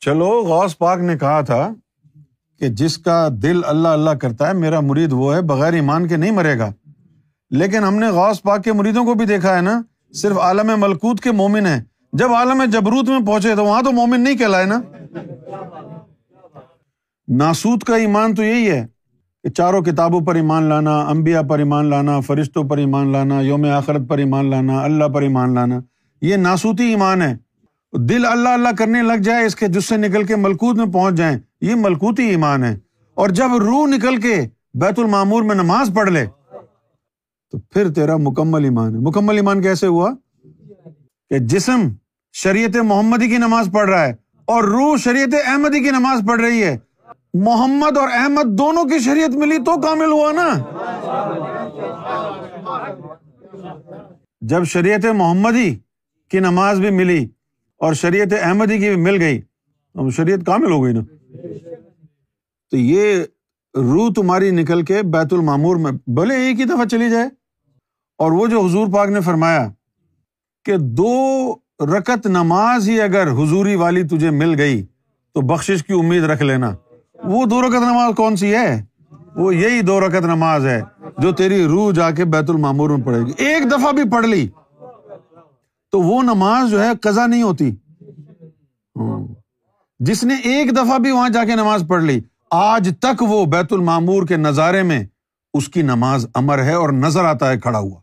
چلو، 0.00 0.42
غوث 0.42 0.78
پاک 0.78 0.98
نے 0.98 1.18
کہا 1.18 1.40
تھا 1.40 1.74
کہ 2.58 2.68
جس 2.68 2.98
کا 2.98 3.28
دل 3.42 3.60
اللہ 3.64 3.88
اللہ 3.88 4.10
کرتا 4.10 4.48
ہے، 4.48 4.52
میرا 4.52 4.80
مرید 4.80 5.12
وہ 5.12 5.34
ہے، 5.34 5.42
بغیر 5.42 5.72
ایمان 5.72 6.08
کے 6.08 6.16
نہیں 6.16 6.30
مرے 6.30 6.58
گا۔ 6.58 6.72
لیکن 7.50 7.78
ہم 7.78 7.94
نے 7.94 8.06
غوث 8.06 8.42
پاک 8.42 8.64
کے 8.64 8.72
مریدوں 8.72 9.04
کو 9.04 9.14
بھی 9.14 9.26
دیکھا 9.26 9.56
ہے 9.56 9.60
نا، 9.60 9.82
صرف 10.14 10.38
عالم 10.38 10.80
ملکوت 10.80 11.20
کے 11.20 11.32
مومن 11.32 11.66
ہیں۔ 11.66 11.84
جب 12.12 12.32
عالم 12.32 12.62
جبروت 12.72 13.08
میں 13.08 13.26
پہنچے 13.26 13.56
تو 13.56 13.64
وہاں 13.64 13.82
تو 13.82 13.92
مومن 13.92 14.20
نہیں 14.20 14.36
کہلائے 14.36 14.64
نا۔ 14.64 14.80
ناسوت 17.28 17.84
کا 17.84 17.96
ایمان 17.96 18.34
تو 18.34 18.42
یہی 18.42 18.70
ہے۔ 18.70 18.86
کہ 19.44 19.50
چاروں 19.50 19.82
کتابوں 19.82 20.20
پر 20.20 20.34
ایمان 20.34 20.62
لانا 20.62 21.00
امبیا 21.00 21.42
پر 21.42 21.58
ایمان 21.58 21.90
لانا، 21.90 22.20
فرشتوں 22.20 22.64
پر 22.64 22.78
ایمان 22.78 23.12
لانا، 23.12 23.40
یوم 23.40 23.64
آخرت 23.64 24.08
پر 24.08 24.18
ایمان 24.18 24.50
لانا، 24.50 24.80
اللہ 24.80 25.04
پر 25.04 25.22
ایمان 25.22 25.54
لانا، 25.54 25.80
یہ 26.20 26.36
ناسوتی 26.36 26.84
ایمان 26.84 27.22
ہے۔ 27.22 27.36
دل 27.92 28.26
اللہ 28.26 28.48
اللہ 28.48 28.68
کرنے 28.78 29.02
لگ 29.02 29.22
جائے، 29.22 29.46
اس 29.46 29.56
کے 29.56 29.66
جس 29.68 29.84
سے 29.84 29.96
نکل 29.96 30.24
کے 30.24 30.36
ملکوت 30.36 30.76
میں 30.76 30.86
پہنچ 30.86 31.14
جائیں، 31.14 31.38
یہ 31.60 31.74
ملکوتی 31.74 32.22
ایمان 32.22 32.64
ہے۔ 32.64 32.78
اور 33.14 33.28
جب 33.28 33.56
روح 33.58 33.86
نکل 33.86 34.16
کے 34.16 34.48
بیت 34.74 34.98
المامور 34.98 35.42
میں 35.42 35.54
نماز 35.54 35.90
پڑھ 35.94 36.10
لے، 36.10 36.26
تو 37.50 37.58
پھر 37.58 37.92
تیرا 37.92 38.16
مکمل 38.16 38.64
ایمان 38.64 38.94
ہے۔ 38.94 39.00
مکمل 39.00 39.34
ایمان 39.34 39.62
کیسے 39.62 39.86
ہوا؟ 39.86 40.10
کہ 41.30 41.38
جسم 41.38 41.88
شریعت 42.32 42.76
محمدی 42.76 43.28
کی 43.28 43.36
نماز 43.36 43.68
پڑھ 43.72 43.90
رہا 43.90 44.06
ہے 44.06 44.14
اور 44.44 44.64
روح 44.64 44.96
شریعت 44.96 45.34
احمدی 45.46 45.80
کی 45.80 45.90
نماز 45.90 46.20
پڑھ 46.28 46.40
رہی 46.40 46.64
ہے۔ 46.64 46.78
محمد 47.34 47.96
اور 47.96 48.08
احمد 48.08 48.58
دونوں 48.58 48.84
کی 48.84 48.98
شریعت 48.98 49.30
ملی 49.30 49.58
تو 49.58 49.80
کامل 49.80 50.10
ہوا 50.12 50.32
نا۔ 50.32 50.48
جب 54.40 54.64
شریعت 54.64 55.04
محمدی 55.04 55.78
کی 56.28 56.40
نماز 56.40 56.80
بھی 56.80 56.90
ملی 56.90 57.28
اور 57.78 57.94
شریعت 57.94 58.32
احمدی 58.42 58.78
کی 58.78 58.88
بھی 58.88 58.96
مل 58.96 59.22
گئی، 59.22 59.40
تو 59.40 60.10
شریعت 60.10 60.46
کامل 60.46 60.72
ہو 60.72 60.84
گئی 60.84 60.92
نا۔ 60.92 61.00
تو 62.70 62.76
یہ 62.76 63.24
روح 63.76 64.12
تمہاری 64.16 64.50
نکل 64.50 64.82
کے 64.82 65.02
بیت 65.02 65.32
المامور 65.32 65.76
میں 65.76 65.92
بھلے 65.92 66.34
ایک 66.34 66.60
ہی 66.60 66.64
دفعہ 66.64 66.84
چلی 66.84 67.10
جائے۔ 67.10 67.28
اور 68.18 68.32
وہ 68.32 68.46
جو 68.46 68.60
حضور 68.60 68.86
پاک 68.92 69.08
نے 69.08 69.20
فرمایا 69.20 69.68
کہ 70.64 70.76
دو 70.76 71.52
رکت 71.80 72.26
نماز 72.26 72.88
ہی 72.88 73.00
اگر 73.00 73.28
حضوری 73.30 73.74
والی 73.74 74.02
تجھے 74.02 74.30
مل 74.30 74.54
گئی 74.58 74.86
تو 75.34 75.40
بخش 75.40 75.66
کی 75.66 75.92
امید 75.92 76.24
رکھ 76.24 76.42
لینا۔ 76.42 76.74
وہ 77.24 77.44
دو 77.46 77.60
رکت 77.62 77.82
نماز 77.82 78.14
کون 78.16 78.36
سی 78.36 78.54
ہے؟ 78.54 78.84
وہ 79.36 79.54
یہی 79.54 79.80
دو 79.80 80.00
رکت 80.00 80.24
نماز 80.24 80.66
ہے 80.66 80.80
جو 81.18 81.32
تیری 81.32 81.64
روح 81.64 81.92
جا 81.92 82.10
کے 82.10 82.24
بیت 82.24 82.50
المامور 82.50 82.90
میں 82.90 83.04
پڑے 83.06 83.20
گی۔ 83.20 83.32
ایک 83.36 83.70
دفعہ 83.70 83.92
بھی 83.92 84.02
پڑھ 84.12 84.26
لی، 84.26 84.48
تو 85.92 86.00
وہ 86.00 86.22
نماز 86.22 86.70
جو 86.70 86.82
ہے 86.84 86.90
قزا 87.02 87.26
نہیں 87.26 87.42
ہوتی۔ 87.42 87.70
جس 89.98 90.24
نے 90.24 90.34
ایک 90.34 90.76
دفعہ 90.76 90.98
بھی 90.98 91.10
وہاں 91.10 91.28
جا 91.28 91.44
کے 91.44 91.54
نماز 91.54 91.84
پڑھ 91.88 92.02
لی، 92.02 92.20
آج 92.50 92.90
تک 93.00 93.22
وہ 93.22 93.44
بیت 93.46 93.72
المامور 93.72 94.26
کے 94.26 94.36
نظارے 94.36 94.82
میں 94.82 95.04
اس 95.54 95.68
کی 95.68 95.82
نماز 95.82 96.26
امر 96.34 96.62
ہے 96.62 96.74
اور 96.74 96.90
نظر 96.90 97.24
آتا 97.24 97.50
ہے، 97.50 97.58
کھڑا 97.60 97.78
ہوا۔ 97.78 98.00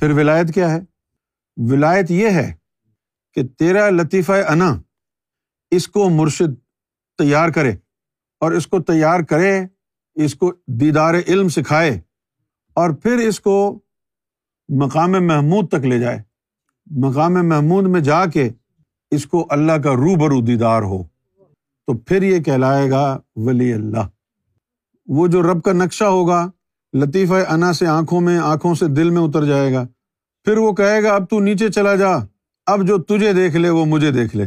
پھر 0.00 0.10
ولایت 0.10 0.54
کیا 0.54 0.70
ہے؟ 0.70 0.80
ولایت 1.70 2.10
یہ 2.10 2.28
ہے 2.28 2.52
کہ 3.34 3.42
تیرا 3.58 3.90
لطیفہ 3.90 4.32
انا 4.48 4.76
اس 5.70 5.88
کو 5.88 6.10
مرشد 6.10 6.54
تیار 7.18 7.48
کرے 7.48 7.72
اور 8.40 8.52
اس 8.52 8.66
کو 8.66 8.82
تیار 8.82 9.20
کرے، 9.20 9.60
اس 10.14 10.34
کو 10.34 10.52
دیدار 10.66 11.14
علم 11.28 11.48
سکھائے 11.48 12.00
اور 12.74 12.90
پھر 12.90 13.12
اس 13.12 13.40
کو 13.40 13.78
مقام 14.68 15.12
محمود 15.12 15.68
تک 15.68 15.86
لے 15.86 15.98
جائے۔ 15.98 16.22
مقام 16.90 17.34
محمود 17.48 17.86
میں 17.86 18.00
جا 18.00 18.26
کے 18.26 18.48
اس 19.10 19.26
کو 19.26 19.46
اللہ 19.50 19.72
کا 19.72 19.92
رو 19.92 20.16
برو 20.16 20.40
دیدار 20.40 20.82
ہو۔ 20.82 21.04
تو 21.86 21.98
پھر 21.98 22.22
یہ 22.22 22.38
کہلائے 22.38 22.90
گا 22.90 23.18
ولی 23.36 23.72
اللہ۔ 23.72 24.08
وہ 25.06 25.26
جو 25.26 25.42
رب 25.42 25.62
کا 25.62 25.72
نقشہ 25.72 26.04
ہوگا، 26.04 26.50
لطیفہ 26.92 27.34
انا 27.34 27.72
سے 27.72 27.86
آنکھوں 27.86 28.20
میں، 28.20 28.38
آنکھوں 28.38 28.74
سے 28.74 28.86
دل 28.86 29.10
میں 29.10 29.22
اتر 29.22 29.44
جائے 29.44 29.72
گا۔ 29.72 29.86
پھر 30.44 30.56
وہ 30.56 30.72
کہے 30.72 31.02
گا، 31.02 31.14
اب 31.14 31.30
تو 31.30 31.40
نیچے 31.40 31.68
چلا 31.68 31.94
جا، 31.94 32.10
اب 32.66 32.86
جو 32.86 32.98
تجھے 32.98 33.32
دیکھ 33.32 33.56
لے، 33.56 33.70
وہ 33.70 33.84
مجھے 33.84 34.10
دیکھ 34.10 34.36
لے۔ 34.36 34.44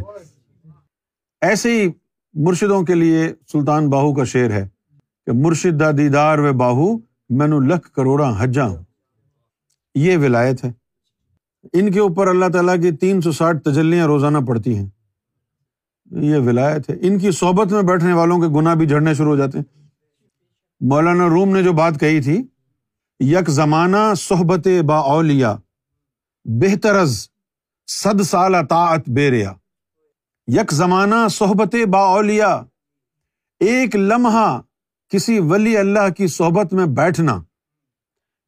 ایسے 1.44 1.82
ہی 1.82 1.90
مرشدوں 2.34 2.82
کے 2.82 2.94
لیے 2.94 3.34
سلطان 3.52 3.90
باہو 3.90 4.14
کا 4.14 4.24
شعر 4.24 4.50
ہے 4.50 4.68
کہ 5.26 5.32
مرشد 5.32 5.80
دا 5.80 5.90
دیدار 5.98 6.38
و 6.38 6.52
باہو 6.52 6.98
مینو 7.30 7.60
لکھ 7.60 7.90
کروڑا 7.90 8.42
حجا 8.42 8.66
ہوں۔ 8.66 8.84
یہ 9.94 10.16
ولایت 10.16 10.64
ہے۔ 10.64 10.72
ان 11.72 11.92
کے 11.92 12.00
اوپر 12.00 12.28
اللہ 12.28 12.44
تعالیٰ 12.52 12.82
کی 12.82 12.90
تین 12.90 13.20
سو 13.20 13.32
ساٹھ 13.32 13.62
تجلیاں 13.62 14.06
روزانہ 14.06 14.38
پڑتی 14.38 14.78
ہیں۔ 14.78 14.88
یہ 16.10 16.36
ولایت 16.36 16.90
ہے۔ 16.90 16.96
ان 17.00 17.18
کی 17.18 17.30
صحبت 17.30 17.72
میں 17.72 17.82
بیٹھنے 17.82 18.12
والوں 18.12 18.40
کے 18.40 18.46
گناہ 18.46 18.74
بھی 18.74 18.86
جھڑنے 18.86 19.14
شروع 19.14 19.30
ہو 19.30 19.36
جاتے 19.36 19.58
ہیں۔ 19.58 19.86
مولانا 20.80 21.28
روم 21.28 21.48
نے 21.48 21.62
جو 21.62 21.72
بات 21.72 22.00
کہی 22.00 22.20
تھی، 22.20 22.42
یک 23.20 23.50
زمانہ 23.50 24.14
صحبت 24.16 24.68
با 24.86 24.96
اولیا 24.96 25.56
بہترز 26.44 27.28
صد 27.86 28.22
سال 28.22 28.54
اطاعت 28.54 29.08
بیریا 29.08 29.52
یک 30.46 30.72
زمانہ 30.72 31.28
صحبت 31.30 31.74
با 31.90 31.98
اولیا 31.98 32.62
ایک 33.60 33.96
لمحہ 33.96 34.60
کسی 35.08 35.38
ولی 35.38 35.76
اللہ 35.76 36.08
کی 36.16 36.26
صحبت 36.26 36.72
میں 36.72 36.86
بیٹھنا 36.86 37.42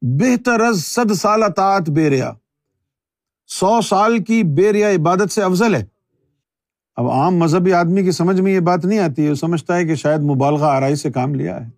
بہترز 0.02 0.84
صد 0.84 1.14
سال 1.14 1.42
اطاعت 1.42 1.90
بیریا 1.90 2.32
سو 3.46 3.80
سال 3.80 4.24
کی 4.24 4.42
بیریا 4.42 4.90
عبادت 4.90 5.32
سے 5.32 5.42
افضل 5.42 5.74
ہے۔ 5.74 5.84
اب 6.96 7.10
عام 7.10 7.36
مذہبی 7.36 7.72
آدمی 7.72 8.02
کی 8.02 8.10
سمجھ 8.10 8.40
میں 8.40 8.52
یہ 8.52 8.60
بات 8.60 8.84
نہیں 8.84 8.98
آتی 8.98 9.24
ہے 9.24 9.30
وہ 9.30 9.34
سمجھتا 9.34 9.76
ہے 9.76 9.84
کہ 9.84 9.94
شاید 9.94 10.20
مبالغہ 10.20 10.64
آرائی 10.64 10.96
سے 10.96 11.12
کام 11.12 11.34
لیا 11.34 11.66
ہے۔ 11.66 11.70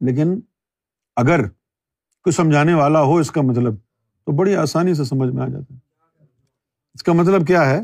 لیکن 0.00 0.40
اگر 1.16 1.48
کوئی 2.22 2.32
سمجھانے 2.32 2.74
والا 2.74 3.02
ہو، 3.02 3.16
اس 3.16 3.30
کا 3.30 3.40
مطلب 3.40 3.74
تو 4.24 4.32
بڑی 4.32 4.56
آسانی 4.56 4.94
سے 4.94 5.04
سمجھ 5.04 5.34
میں 5.34 5.42
آ 5.42 5.48
جاتا 5.48 5.74
ہے۔ 5.74 5.78
اس 6.94 7.02
کا 7.02 7.12
مطلب 7.12 7.46
کیا 7.46 7.70
ہے؟ 7.70 7.80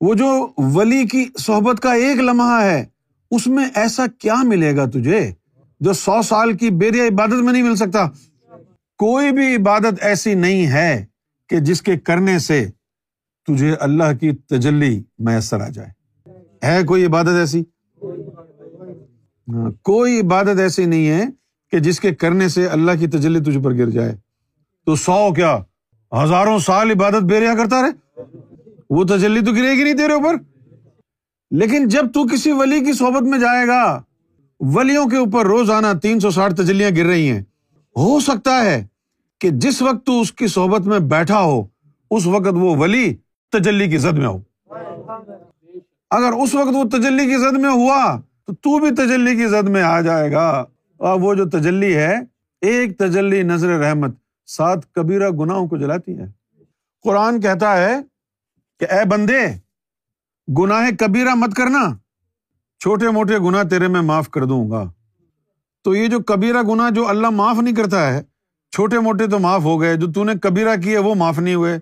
وہ 0.00 0.14
جو 0.14 0.48
ولی 0.58 1.04
کی 1.04 1.24
صحبت 1.38 1.80
کا 1.80 1.92
ایک 1.92 2.16
لمحہ 2.20 2.62
ہے، 2.62 2.84
اس 3.30 3.46
میں 3.46 3.68
ایسا 3.74 4.06
کیا 4.18 4.34
ملے 4.42 4.76
گا 4.76 4.84
تجھے 4.84 5.32
جو 5.80 5.92
سو 5.92 6.22
سال 6.22 6.56
کی 6.56 6.70
بیریا 6.70 7.04
عبادت 7.04 7.42
میں 7.42 7.52
نہیں 7.52 7.62
مل 7.62 7.74
سکتا؟ 7.74 8.08
کوئی 8.98 9.32
بھی 9.32 9.56
عبادت 9.56 9.94
ایسی 10.00 10.34
نہیں 10.34 10.66
ہے 10.66 11.06
کہ 11.48 11.58
جس 11.58 11.82
کے 11.82 11.96
کرنے 11.98 12.38
سے 12.38 12.66
تجھے 13.46 13.74
اللہ 13.80 14.12
کی 14.20 14.32
تجلی 14.32 15.02
میسر 15.18 15.60
آ 15.60 15.68
جائے۔ 15.68 15.90
ہے 16.66 16.82
کوئی 16.84 17.06
عبادت 17.06 17.28
ایسی؟ 17.28 17.62
ہاں، 19.48 19.70
کوئی 19.82 20.20
عبادت 20.20 20.60
ایسی 20.60 20.84
نہیں 20.84 21.08
ہے 21.08 21.24
کہ 21.70 21.78
جس 21.78 22.00
کے 22.00 22.14
کرنے 22.14 22.48
سے 22.48 22.66
اللہ 22.66 22.92
کی 22.98 23.06
تجلی 23.06 23.40
تجھ 23.40 23.58
پر 23.64 23.74
گر 23.74 23.90
جائے۔ 23.90 24.16
تو 24.86 24.96
سو 24.96 25.32
کیا 25.32 25.58
ہزاروں 26.22 26.58
سال 26.58 26.90
عبادت 26.90 27.22
بے 27.22 27.40
کرتا 27.58 27.82
رہے؟ 27.82 28.22
وہ 28.90 29.04
تجلی 29.04 29.40
تو 29.40 29.52
گرے 29.52 29.72
گی 29.72 29.84
نہیں 29.84 29.96
تیرے 29.96 30.12
اوپر؟ 30.12 30.34
لیکن 31.50 31.88
جب 31.88 32.12
تو 32.12 32.24
کسی 32.24 32.52
ولی 32.52 32.84
کی 32.84 32.92
صحبت 32.92 33.22
میں 33.22 33.38
جائے 33.38 33.66
گا، 33.66 34.02
ولیوں 34.60 35.06
کے 35.06 35.16
اوپر 35.16 35.46
روزانہ 35.46 35.86
تین 36.02 36.20
سو 36.20 36.30
ساٹھ 36.30 36.54
تجلیاں 36.54 36.90
گر 36.96 37.04
رہی 37.04 37.30
ہیں۔ 37.30 37.40
ہو 37.96 38.20
سکتا 38.20 38.64
ہے 38.64 38.86
کہ 39.40 39.50
جس 39.50 39.82
وقت 39.82 40.06
تو 40.06 40.20
اس 40.20 40.32
کی 40.32 40.46
صحبت 40.46 40.80
میں 40.80 40.98
بیٹھا 40.98 41.40
ہو، 41.40 41.64
اس 42.10 42.26
وقت 42.26 42.48
وہ 42.52 42.76
ولی 42.76 43.14
تجلی 43.52 43.90
کی 43.90 43.98
زد 43.98 44.12
میں 44.12 44.26
ہو۔ 44.26 44.40
اگر 46.10 46.32
اس 46.32 46.54
وقت 46.54 46.70
وہ 46.72 46.84
تجلی 46.84 47.24
کی 47.24 47.36
زد 47.36 47.58
میں 47.58 47.70
ہوا، 47.70 48.20
تو 48.46 48.54
تو 48.54 48.78
بھی 48.78 48.90
تجلی 48.90 49.36
کی 49.36 49.46
زد 49.46 49.68
میں 49.68 49.82
آ 49.82 50.00
جائے 50.00 50.32
گا۔ 50.32 50.64
اور 50.96 51.20
وہ 51.20 51.34
جو 51.34 51.48
تجلی 51.48 51.96
ہے، 51.96 52.16
ایک 52.60 52.98
تجلی 52.98 53.42
نظر 53.42 53.78
رحمت، 53.78 54.10
سات 54.46 54.92
کبیرہ 54.92 55.30
گناہوں 55.30 55.68
کو 55.68 55.76
جلاتی 55.76 56.18
ہے۔ 56.18 56.26
قرآن 57.02 57.40
کہتا 57.40 57.76
ہے 57.76 58.15
کہ 58.80 58.84
اے 58.84 59.08
بندے، 59.08 59.46
گناہ 60.58 60.90
کبیرہ 60.98 61.34
مت 61.34 61.54
کرنا۔ 61.54 61.96
چھوٹے 62.78 63.10
موٹے 63.10 63.38
گناہ 63.38 63.62
تیرے 63.62 63.88
میں 63.88 64.00
معاف 64.00 64.28
کر 64.28 64.44
دوں 64.44 64.70
گا۔ 64.70 64.92
تو 65.84 65.94
یہ 65.94 66.06
جو 66.06 66.20
کبیرہ 66.20 66.62
گناہ 66.62 66.90
جو 66.90 67.08
اللہ 67.08 67.30
معاف 67.30 67.56
نہیں 67.58 67.74
کرتا 67.74 68.14
ہے، 68.14 68.22
چھوٹے 68.70 68.98
موٹے 68.98 69.26
تو 69.26 69.38
معاف 69.38 69.62
ہو 69.62 69.80
گئے، 69.80 69.96
جو 69.96 70.12
تو 70.12 70.24
نے 70.24 70.32
کبیرہ 70.42 70.76
کیے 70.76 70.98
وہ 70.98 71.14
معاف 71.14 71.38
نہیں 71.38 71.54
ہوئے۔ 71.54 71.78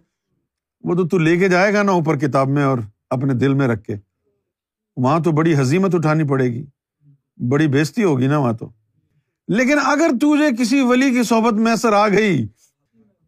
وہ 0.80 0.94
تو 0.94 1.08
تو 1.08 1.18
لے 1.18 1.36
کے 1.36 1.48
جائے 1.48 1.74
گا 1.74 1.82
نا 1.82 1.92
اوپر 1.92 2.18
کتاب 2.18 2.48
میں 2.48 2.64
اور 2.64 2.78
اپنے 3.10 3.34
دل 3.34 3.54
میں 3.54 3.68
رکھ 3.68 3.82
کے۔ 3.82 3.94
وہاں 4.96 5.20
تو 5.20 5.32
بڑی 5.32 5.56
حزیمت 5.56 5.94
اٹھانی 5.94 6.24
پڑے 6.24 6.44
گی۔ 6.44 6.66
بڑی 7.48 7.68
بےزتی 7.68 8.04
ہوگی 8.04 8.26
نا 8.26 8.38
وہاں 8.38 8.52
تو۔ 8.52 8.70
لیکن 9.48 9.78
اگر 9.84 10.10
تجھے 10.20 10.56
کسی 10.56 10.80
ولی 10.80 11.10
کی 11.10 11.22
صحبت 11.22 11.52
میں 11.52 11.72
اثر 11.72 11.92
آ 11.92 12.08
گئی 12.08 12.46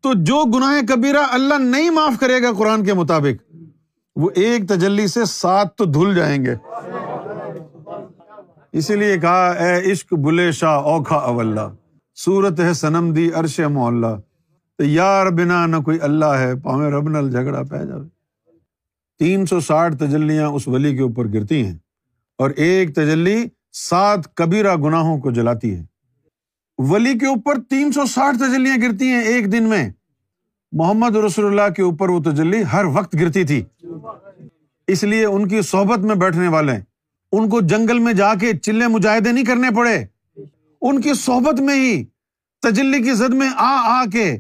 تو 0.03 0.13
جو 0.25 0.43
گناہ 0.55 0.81
کبیرہ 0.89 1.25
اللہ 1.33 1.59
نہیں 1.61 1.91
معاف 1.91 2.19
کرے 2.21 2.43
گا 2.43 2.53
قرآن 2.59 2.85
کے 2.85 2.95
مطابق، 2.95 3.43
وہ 4.17 4.31
ایک 4.35 4.69
تجلی 4.69 5.07
سے 5.07 5.25
سات 5.25 5.75
تو 5.77 5.85
دھل 5.85 6.15
جائیں 6.15 6.45
گے۔ 6.45 6.55
اسی 8.73 8.97
لیے 8.97 9.19
کہا، 9.19 9.51
اے 9.51 9.93
عشق 9.93 10.13
بلے 10.15 10.51
شاہ، 10.53 10.79
اوکھا 10.91 11.17
اولہ 11.17 11.69
سورت 12.15 12.61
ہے 12.61 12.73
سنم 12.75 13.13
دی 13.13 13.31
عرش 13.33 13.59
محلہ 13.61 14.15
تو 14.79 14.85
یار 14.85 15.27
بنا 15.31 15.65
نہ 15.67 15.77
کوئی 15.85 15.99
اللہ 16.03 16.39
ہے، 16.39 16.55
پاویں 16.61 16.91
رب 16.91 17.09
نل 17.09 17.31
جھگڑا 17.31 17.63
پہ 17.63 17.85
جائے 17.85 18.09
تین 19.21 19.47
سو 19.47 19.61
ساٹھ 19.61 19.97
تجلیاں 19.97 20.49
اس 20.49 20.69
ولی 20.69 20.95
کے 20.97 21.03
اوپر 21.03 21.27
گرتی 21.33 21.65
ہیں 21.67 21.77
اور 22.39 22.51
ایک 22.57 22.95
تجلی 22.95 23.37
سات 23.73 24.35
کبیرہ 24.35 24.75
گناہوں 24.77 25.19
کو 25.21 25.31
جلاتی 25.31 25.75
ہے 25.75 25.83
ولی 26.79 27.19
کے 27.19 27.27
اوپر 27.27 27.61
تین 27.71 27.93
سو 27.93 28.07
ساٹھ 28.07 28.37
تجلیاں 28.37 28.77
گرتی 28.77 29.09
ہیں 29.09 29.23
ایک 29.23 29.53
دن 29.53 29.63
میں۔ 29.63 29.91
محمد 30.73 31.17
رسول 31.17 31.47
اللہ 31.47 31.73
کے 31.73 31.83
اوپر 31.83 32.09
وہ 32.09 32.23
تجلی 32.23 32.63
ہر 32.73 32.85
وقت 32.85 33.15
گرتی 33.15 33.45
تھی۔ 33.45 33.65
اس 34.87 35.05
لیے 35.05 35.25
ان 35.25 35.49
کی 35.49 35.63
صحبت 35.63 35.99
میں 35.99 36.15
بیٹھنے 36.15 36.49
والے 36.49 36.73
ان 37.33 37.49
کو 37.49 37.61
جنگل 37.61 37.99
میں 37.99 38.13
جا 38.13 38.35
کے 38.35 38.59
چلے 38.59 38.87
مجاہدے 38.87 39.33
نہیں 39.33 39.45
کرنے 39.45 39.77
پڑے۔ 39.77 40.05
ان 40.81 41.01
کی 41.01 41.15
صحبت 41.15 41.61
میں 41.61 41.75
ہی 41.75 42.05
تجلی 42.63 43.03
کی 43.03 43.13
زد 43.13 43.35
میں 43.35 43.49
آ 43.49 44.01
آ 44.01 44.05
کے 44.13 44.39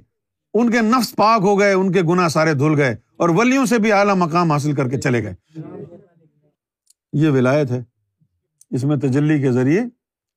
ان 0.55 0.71
کے 0.71 0.81
نفس 0.81 1.17
پاک 1.17 1.41
ہو 1.43 1.59
گئے، 1.59 1.73
ان 1.73 1.93
کے 1.93 2.03
گنا 2.03 2.29
سارے 2.29 2.55
دھل 2.55 2.75
گئے 2.77 2.97
اور 3.17 3.29
ولیوں 3.29 3.67
سے 3.67 3.79
بھی 3.79 3.93
اعلیٰ 3.93 4.17
مقام 4.17 4.53
حاصل 4.53 4.73
کر 4.73 4.89
کے 4.89 5.01
چلے 5.01 5.23
گئے۔ 5.23 5.61
یہ 7.13 7.29
ولایت 7.29 7.71
ہے۔ 7.71 7.83
اس 8.71 8.85
میں 8.85 8.97
تجلی 8.97 9.41
کے 9.41 9.53
ذریعے 9.53 9.81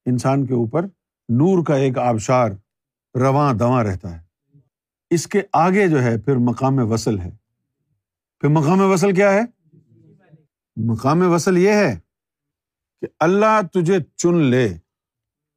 انسان 0.06 0.46
کے 0.46 0.54
اوپر 0.54 0.86
نور 1.30 1.64
کا 1.64 1.76
ایک 1.76 1.98
آبشار 1.98 2.50
رواں 3.16 3.54
دواں 3.54 3.84
رہتا 3.84 4.22
ہے۔ 4.22 4.30
اس 5.10 5.28
کے 5.28 5.42
آگے 5.54 5.88
جو 5.88 6.04
ہے 6.04 6.18
پھر 6.18 6.36
مقام 6.36 6.92
وصل 6.92 7.20
ہے۔ 7.20 7.32
پھر 8.40 8.50
مقام 8.50 8.82
وصل 8.82 9.16
کیا 9.16 9.34
ہے؟ 9.34 9.42
مقام 10.76 11.32
وصل 11.32 11.58
یہ 11.58 11.72
ہے 11.72 12.00
کہ 13.02 13.08
اللہ 13.20 13.62
تجھے 13.74 13.98
چن 14.16 14.38
لے 14.38 14.78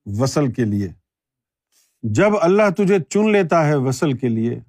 وصل 0.04 0.52
کے 0.52 0.64
لیے۔ 0.64 0.92
جب 2.02 2.30
اللہ 2.40 2.62
تجھے 2.76 2.98
چن 3.08 3.32
لیتا 3.32 3.66
ہے 3.66 3.74
وصل 3.74 4.12
کے 4.12 4.28
لیے، 4.28 4.60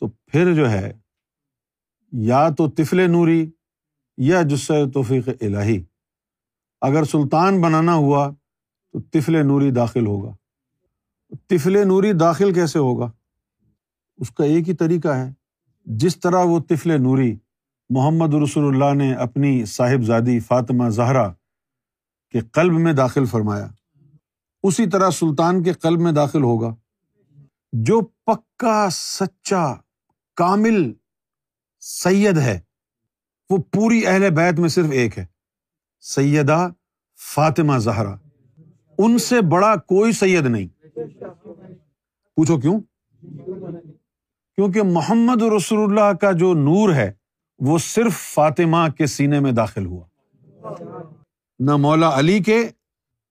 تو 0.00 0.08
پھر 0.08 0.54
جو 0.54 0.70
ہے، 0.70 0.92
یا 2.12 2.48
تو 2.48 2.70
طفل 2.70 3.10
نوری 3.10 3.50
یا 4.16 4.42
جسے 4.42 4.90
توفیق 4.90 5.28
الہی۔ 5.40 5.84
اگر 6.80 7.04
سلطان 7.04 7.60
بنانا 7.60 7.94
ہوا 7.94 8.30
تو 8.92 9.00
طفل 9.00 9.46
نوری 9.46 9.70
داخل 9.70 10.06
ہوگا۔ 10.06 10.34
طفل 11.48 11.88
نوری 11.88 12.12
داخل 12.12 12.54
کیسے 12.54 12.78
ہوگا؟ 12.78 13.10
اس 14.16 14.30
کا 14.30 14.44
ایک 14.44 14.68
ہی 14.68 14.74
طریقہ 14.74 15.08
ہے۔ 15.08 15.32
جس 15.84 16.20
طرح 16.20 16.44
وہ 16.44 16.60
طفل 16.68 17.02
نوری 17.02 17.36
محمد 17.90 18.34
رسول 18.34 18.74
اللہ 18.74 19.04
نے 19.04 19.14
اپنی 19.14 19.64
صاحبزادی 19.64 20.40
فاطمہ 20.40 20.88
زہرا 20.88 21.32
کے 22.30 22.40
قلب 22.40 22.72
میں 22.72 22.92
داخل 22.92 23.24
فرمایا، 23.26 23.68
اسی 24.62 24.86
طرح 24.86 25.10
سلطان 25.10 25.62
کے 25.62 25.72
قلب 25.72 26.00
میں 26.00 26.12
داخل 26.12 26.42
ہوگا۔ 26.42 26.74
جو 27.72 28.00
پکا، 28.00 28.88
سچا، 28.90 29.74
کامل 30.36 30.92
سید 31.80 32.38
ہے، 32.38 32.60
وہ 33.50 33.58
پوری 33.58 34.06
اہل 34.06 34.30
بیت 34.30 34.58
میں 34.58 34.68
صرف 34.68 34.86
ایک 34.92 35.18
ہے، 35.18 35.26
سیدہ 36.00 36.68
فاطمہ 37.34 37.78
زہرا۔ 37.78 38.16
ان 38.98 39.18
سے 39.18 39.40
بڑا 39.40 39.76
کوئی 39.76 40.12
سید 40.12 40.46
نہیں۔ 40.46 40.68
پوچھو 42.36 42.60
کیوں؟ 42.60 42.80
کیونکہ 44.56 44.82
محمد 44.82 45.42
رسول 45.42 45.78
اللہ 45.78 46.12
کا 46.12 46.32
جو 46.32 46.54
نور 46.54 46.92
ہے، 46.92 47.12
وہ 47.58 47.78
صرف 47.78 48.12
فاطمہ 48.34 48.88
کے 48.98 49.06
سینے 49.06 49.40
میں 49.40 49.52
داخل 49.52 49.86
ہوا۔ 49.86 50.04
نہ 51.58 51.76
مولا 51.76 52.18
علی 52.18 52.38
کے، 52.38 52.68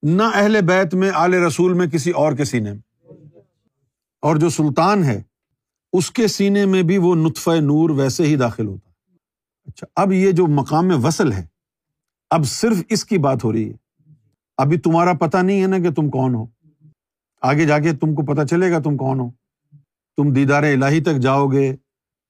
نہ 0.03 0.24
اہل 0.34 0.62
بیت 0.62 0.94
میں، 0.94 1.12
آل 1.13 1.34
رسول 1.34 1.74
میں 1.74 1.88
کسی 1.88 2.12
اور 2.12 2.34
کے 2.34 2.44
سینے 2.44 2.74
میں۔ 2.74 3.03
اور 4.22 4.36
جو 4.36 4.50
سلطان 4.50 5.03
ہے، 5.03 5.22
اس 5.94 6.12
کے 6.12 6.27
سینے 6.27 6.65
میں 6.65 6.84
بھی 6.84 6.98
وہ 6.98 7.15
نطف 7.15 7.48
نور 7.48 7.89
ویسے 7.89 8.24
ہی 8.24 8.36
داخل 8.36 8.68
ہوتا۔ 8.68 8.89
اچھا 9.68 9.88
اب 9.96 10.13
یہ 10.13 10.32
جو 10.32 10.48
مقام 10.48 11.06
وصل 11.06 11.32
ہے، 11.32 11.46
اب 12.30 12.44
صرف 12.46 12.77
اس 12.89 13.06
کی 13.06 13.18
بات 13.18 13.44
ہو 13.44 13.53
رہی 13.53 13.72
ہے۔ 13.72 13.90
ابھی 14.62 14.77
تمہارا 14.77 15.13
پتا 15.13 15.41
نہیں 15.41 15.62
ہے 15.62 15.68
نا 15.68 15.80
کہ 15.80 15.91
تم 15.91 16.10
کون 16.10 16.36
ہو۔ 16.36 16.46
آگے 17.41 17.65
جا 17.65 17.80
کے 17.80 17.91
تم 17.91 18.15
کو 18.15 18.22
پتا 18.22 18.46
چلے 18.46 18.72
گا 18.72 18.80
تم 18.80 18.98
کون 18.98 19.20
ہو۔ 19.20 19.30
تم 20.18 20.34
دیدار 20.34 20.63
الہی 20.63 21.01
تک 21.01 21.15
جاؤ 21.15 21.48
گے 21.48 21.75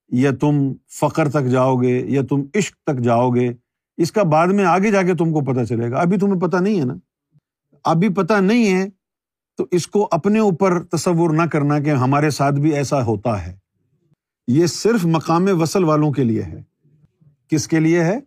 یا 0.08 0.30
تم 0.40 0.72
فخر 0.88 1.28
تک 1.28 1.46
جاؤ 1.46 1.76
گے 1.76 2.04
یا 2.06 2.22
تم 2.28 2.42
عشق 2.54 2.74
تک 2.74 3.02
جاؤ 3.02 3.30
گے۔ 3.30 3.52
اس 3.96 4.12
کا 4.12 4.22
بعد 4.22 4.48
میں 4.48 4.64
آگے 4.64 4.90
جا 4.90 5.02
کے 5.02 5.14
تم 5.14 5.32
کو 5.32 5.40
پتا 5.40 5.66
چلے 5.66 5.90
گا۔ 5.90 6.00
ابھی 6.00 6.18
تمہیں 6.18 6.40
پتا 6.40 6.60
نہیں 6.60 6.80
ہے 6.80 6.84
نا۔ 6.84 6.94
ابھی 7.84 8.08
پتا 8.08 8.40
نہیں 8.40 8.74
ہے 8.74 8.88
تو 9.56 9.66
اس 9.70 9.86
کو 9.86 10.08
اپنے 10.10 10.38
اوپر 10.38 10.82
تصور 10.82 11.30
نہ 11.30 11.42
کرنا 11.42 11.78
کہ 11.78 11.90
ہمارے 11.90 12.30
ساتھ 12.30 12.54
بھی 12.54 12.74
ایسا 12.74 13.04
ہوتا 13.04 13.46
ہے۔ 13.46 13.56
یہ 14.48 14.66
صرف 14.66 15.04
مقام 15.04 15.46
وصل 15.60 15.84
والوں 15.84 16.12
کے 16.12 16.24
لیے 16.24 16.42
ہے۔ 16.42 16.62
کس 17.48 17.68
کے 17.68 17.80
لیے 17.80 18.04
ہے؟ 18.04 18.18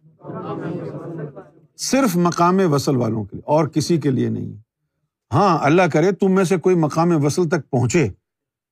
صرف 1.77 2.15
مقام 2.15 2.59
وصل 2.71 2.95
والوں 2.95 3.23
کے 3.23 3.35
لیے، 3.35 3.41
اور 3.45 3.67
کسی 3.67 3.97
کے 3.97 4.11
لیے 4.11 4.29
نہیں۔ 4.29 4.53
ہاں 5.33 5.59
اللہ 5.61 5.81
کرے 5.93 6.11
تم 6.11 6.31
میں 6.31 6.43
سے 6.43 6.57
کوئی 6.57 6.75
مقام 6.75 7.25
وصل 7.25 7.49
تک 7.49 7.69
پہنچے۔ 7.69 8.07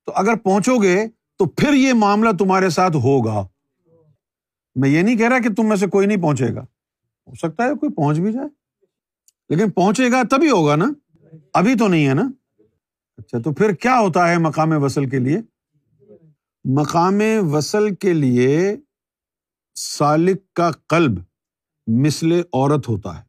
تو 0.06 0.12
اگر 0.14 0.34
پہنچو 0.34 0.82
گے، 0.82 1.06
تو 1.38 1.46
پھر 1.46 1.72
یہ 1.72 1.92
معاملہ 1.92 2.28
تمہارے 2.38 2.70
ساتھ 2.70 2.96
ہوگا۔ 2.96 3.46
میں 4.74 4.88
یہ 4.88 5.02
نہیں 5.02 5.16
کہہ 5.16 5.28
رہا 5.28 5.38
کہ 5.38 5.54
تم 5.54 5.68
میں 5.68 5.76
سے 5.76 5.86
کوئی 5.86 6.06
نہیں 6.06 6.22
پہنچے 6.22 6.54
گا۔ 6.54 6.60
ہو 7.26 7.34
سکتا 7.34 7.64
ہے 7.64 7.74
کوئی 7.74 7.92
پہنچ 7.92 8.18
بھی 8.18 8.32
جائے۔ 8.32 8.48
لیکن 9.48 9.70
پہنچے 9.70 10.10
گا 10.10 10.22
تبھی 10.30 10.50
ہوگا 10.50 10.76
نا۔ 10.76 10.84
ابھی 11.54 11.74
تو 11.74 11.88
نہیں 11.88 12.08
ہے 12.08 12.14
نا۔ 12.14 12.30
اچھا 13.16 13.38
تو 13.38 13.52
پھر 13.52 13.72
کیا 13.72 14.00
ہوتا 14.00 14.28
ہے 14.28 14.38
مقام 14.38 14.82
وصل 14.82 15.08
کے 15.08 15.18
لیے؟ 15.18 15.38
مقام 16.64 17.20
وصل 17.52 17.94
کے 17.94 18.12
لیے 18.12 18.76
سالک 19.74 20.52
کا 20.52 20.70
قلب۔ 20.70 21.18
مسل 21.86 22.32
عورت 22.52 22.88
ہوتا 22.88 23.18
ہے 23.18 23.22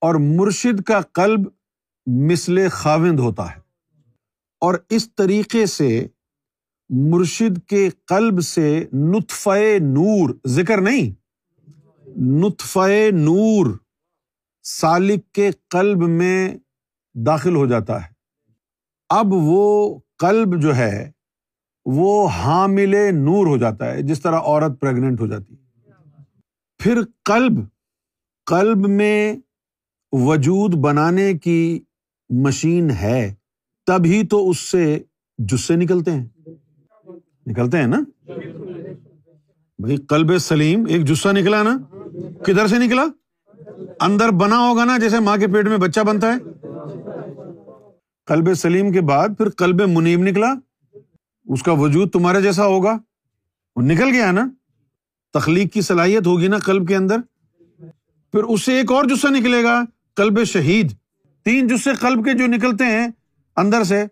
اور 0.00 0.14
مرشد 0.14 0.82
کا 0.82 1.00
قلب 1.00 1.40
مسل 2.06 2.68
خاوند 2.68 3.20
ہوتا 3.20 3.50
ہے۔ 3.50 3.60
اور 4.60 4.74
اس 4.90 5.14
طریقے 5.14 5.66
سے 5.66 6.06
مرشد 6.88 7.68
کے 7.68 7.90
قلب 7.90 8.40
سے 8.40 8.84
نطف 8.92 9.48
نور، 9.80 10.30
ذکر 10.46 10.80
نہیں 10.80 11.10
نطف 12.16 12.78
نور 13.10 13.66
سالک 14.62 15.32
کے 15.32 15.50
قلب 15.68 15.98
میں 15.98 16.54
داخل 17.14 17.56
ہو 17.56 17.66
جاتا 17.66 18.04
ہے۔ 18.04 18.08
اب 19.08 19.26
وہ 19.30 19.98
قلب 20.18 20.62
جو 20.62 20.76
ہے 20.76 21.10
وہ 21.84 22.28
حامل 22.28 23.14
نور 23.14 23.46
ہو 23.46 23.56
جاتا 23.56 23.90
ہے، 23.90 24.02
جس 24.02 24.20
طرح 24.22 24.38
عورت 24.38 24.80
پریگنٹ 24.80 25.20
ہو 25.20 25.26
جاتی 25.26 25.54
ہے۔ 25.54 25.57
پھر 26.78 27.00
قلب 27.24 27.52
قلب 28.46 28.88
میں 28.88 29.36
وجود 30.12 30.74
بنانے 30.74 31.34
کی 31.34 31.80
مشین 32.30 32.90
ہے، 32.90 33.34
تبھی 33.86 34.26
تو 34.26 34.50
اس 34.50 34.58
سے 34.58 35.02
جسے 35.38 35.76
نکلتے 35.76 36.10
ہیں۔ 36.10 36.26
نکلتے 37.46 37.78
ہیں 37.78 37.86
نا؟ 37.86 38.00
بھائی 39.78 39.96
کلب 39.96 40.38
سلیم، 40.38 40.84
ایک 40.88 41.04
جسا 41.04 41.32
نکلا 41.32 41.62
نا؟ 41.62 41.78
کدھر 42.44 42.66
سے 42.66 42.78
نکلا؟ 42.78 43.04
اندر 44.00 44.28
بنا 44.28 44.68
ہوگا 44.68 44.84
نا، 44.84 44.98
جیسے 44.98 45.20
ماں 45.20 45.36
کے 45.36 45.46
پیٹ 45.46 45.68
میں 45.68 45.76
بچہ 45.76 46.00
بنتا 46.00 46.34
ہے۔ 46.34 46.38
کلب 48.26 48.54
سلیم 48.54 48.92
کے 48.92 49.00
بعد 49.00 49.28
پھر 49.38 49.48
کلب 49.48 49.80
منیب 49.80 50.20
نکلا۔ 50.20 50.54
اس 51.46 51.62
کا 51.62 51.72
وجود 51.72 52.10
تمہارے 52.10 52.42
جیسا 52.42 52.66
ہوگا۔ 52.66 52.98
وہ 53.76 53.82
نکل 53.82 54.08
گیا 54.12 54.30
نا؟ 54.30 54.48
تخلیق 55.32 55.72
کی 55.72 55.80
صلاحیت 55.80 56.26
ہوگی 56.26 56.48
نا 56.48 56.58
کلب 56.58 56.88
کے 56.88 56.96
اندر؟ 56.96 57.16
پھر 58.32 58.42
اس 58.42 58.62
سے 58.62 58.76
ایک 58.76 58.92
اور 58.92 59.04
جسا 59.04 59.28
نکلے 59.28 59.62
گا 59.62 59.82
کلب 60.16 60.44
شہید۔ 60.44 60.92
تین 61.44 61.66
جسے 61.66 61.90
کلب 62.00 62.24
کے 62.24 62.32
جو 62.32 62.46
نکلتے 62.46 62.84
ہیں 62.84 63.08
اندر 63.56 63.84
سے، 63.84 64.04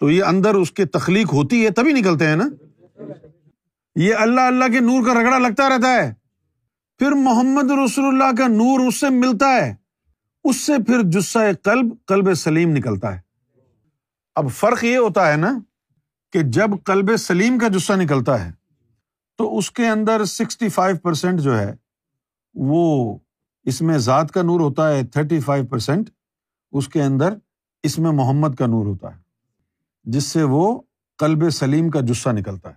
تو 0.00 0.10
یہ 0.10 0.24
اندر 0.24 0.54
اس 0.54 0.72
کی 0.72 0.84
تخلیق 0.84 1.32
ہوتی 1.32 1.64
ہے، 1.64 1.70
تبھی 1.70 1.92
نکلتے 1.92 2.26
ہیں 2.26 2.36
نا؟ 2.36 2.48
یہ 3.96 4.14
اللہ 4.14 4.40
اللہ 4.40 4.64
کے 4.72 4.80
نور 4.80 5.06
کا 5.06 5.14
رگڑا 5.14 5.38
لگتا 5.38 5.68
رہتا 5.68 5.94
ہے۔ 5.94 6.14
پھر 6.98 7.12
محمد 7.12 7.70
رسول 7.70 8.04
اللہ 8.04 8.36
کا 8.38 8.46
نور 8.46 8.86
اس 8.88 9.00
سے 9.00 9.10
ملتا 9.10 9.46
ہے۔ 9.46 9.74
اس 10.44 10.56
سے 10.56 10.72
پھر 10.86 11.00
جسا 11.04 11.52
کلب 11.52 11.94
کلب 12.06 12.34
سلیم 12.34 12.70
نکلتا 12.70 13.14
ہے۔ 13.14 13.20
اب 14.34 14.50
فرق 14.50 14.84
یہ 14.84 14.98
ہوتا 14.98 15.32
ہے 15.32 15.36
نا 15.36 15.58
کہ 16.32 16.40
جب 16.42 16.70
کلب 16.84 17.16
سلیم 17.16 17.58
کا 17.58 17.68
جسا 17.68 17.96
نکلتا 17.96 18.44
ہے 18.44 18.61
تو 19.38 19.56
اس 19.58 19.70
کے 19.70 19.88
اندر 19.88 20.24
سکسٹی 20.24 20.68
فائیو 20.68 20.96
پرسینٹ 20.96 21.40
جو 21.40 21.58
ہے، 21.58 21.74
وہ 22.54 23.16
اس 23.66 23.80
میں 23.82 23.98
ذات 23.98 24.32
کا 24.32 24.42
نور 24.42 24.60
ہوتا 24.60 24.88
ہے 24.90 25.02
تھرٹی 25.04 25.40
فائیو 25.40 25.66
پرسینٹ 25.66 26.10
اس 26.72 26.88
کے 26.88 27.02
اندر 27.02 27.34
اس 27.84 27.98
میں 27.98 28.10
محمد 28.10 28.54
کا 28.54 28.66
نور 28.66 28.86
ہوتا 28.86 29.14
ہے، 29.14 29.20
جس 30.06 30.24
سے 30.24 30.42
وہ 30.42 30.80
کلب 31.18 31.48
سلیم 31.50 31.90
کا 31.90 32.00
جسا 32.00 32.32
نکلتا 32.32 32.68
ہے۔ 32.68 32.74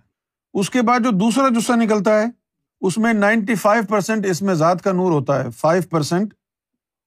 اس 0.54 0.70
کے 0.70 0.82
بعد 0.82 1.00
جو 1.00 1.10
دوسرا 1.10 1.48
جسا 1.48 1.74
نکلتا 1.74 2.18
ہے، 2.20 2.26
اس 2.82 2.98
میں 2.98 3.12
نائنٹی 3.12 3.54
فائیو 3.54 3.84
پرسینٹ 3.88 4.26
اس 4.26 4.42
میں 4.42 4.54
ذات 4.54 4.82
کا 4.82 4.92
نور 4.92 5.10
ہوتا 5.10 5.42
ہے 5.44 5.50
فائیو 5.50 5.82
پرسینٹ 5.90 6.34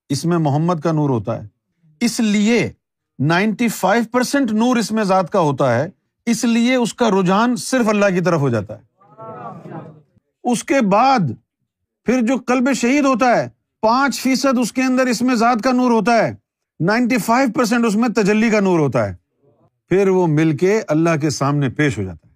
اس 0.09 0.25
میں 0.25 0.37
محمد 0.37 0.81
کا 0.83 0.91
نور 0.91 1.09
ہوتا 1.09 1.41
ہے۔ 1.41 1.47
اس 2.01 2.19
لیے 2.19 2.71
نائنٹی 3.19 3.67
فائیو 3.67 4.03
پرسینٹ 4.11 4.51
نور 4.51 4.75
اس 4.75 4.91
میں 4.91 5.03
ذات 5.03 5.31
کا 5.31 5.39
ہوتا 5.39 5.73
ہے، 5.75 5.89
اس 6.25 6.43
لیے 6.43 6.75
اس 6.75 6.93
کا 6.93 7.09
رجحان 7.09 7.55
صرف 7.55 7.87
اللہ 7.87 8.05
کی 8.05 8.21
طرف 8.21 8.39
ہو 8.39 8.49
جاتا 8.49 8.77
ہے۔ 8.77 8.88
اس 10.43 10.63
کے 10.63 10.81
بعد 10.81 11.19
پھر 12.05 12.21
جو 12.21 12.37
کلب 12.37 12.73
شہید 12.73 13.05
ہوتا 13.05 13.37
ہے، 13.37 13.49
پانچ 13.81 14.21
فیصد 14.21 14.59
اس 14.59 14.73
کے 14.73 14.81
اندر 14.81 15.05
اس 15.05 15.21
میں 15.21 15.35
ذات 15.35 15.63
کا 15.63 15.71
نور 15.71 15.91
ہوتا 15.91 16.17
ہے، 16.17 16.35
نائنٹی 16.79 17.17
فائیو 17.17 17.49
پرسینٹ 17.55 17.85
اس 17.85 17.95
میں 17.95 18.09
تجلی 18.09 18.49
کا 18.49 18.59
نور 18.59 18.79
ہوتا 18.79 19.09
ہے۔ 19.09 19.15
پھر 19.89 20.07
وہ 20.07 20.27
مل 20.27 20.57
کے 20.57 20.81
اللہ 20.87 21.09
کے 21.21 21.29
سامنے 21.29 21.69
پیش 21.69 21.97
ہو 21.97 22.03
جاتا 22.03 22.27
ہے۔ 22.27 22.33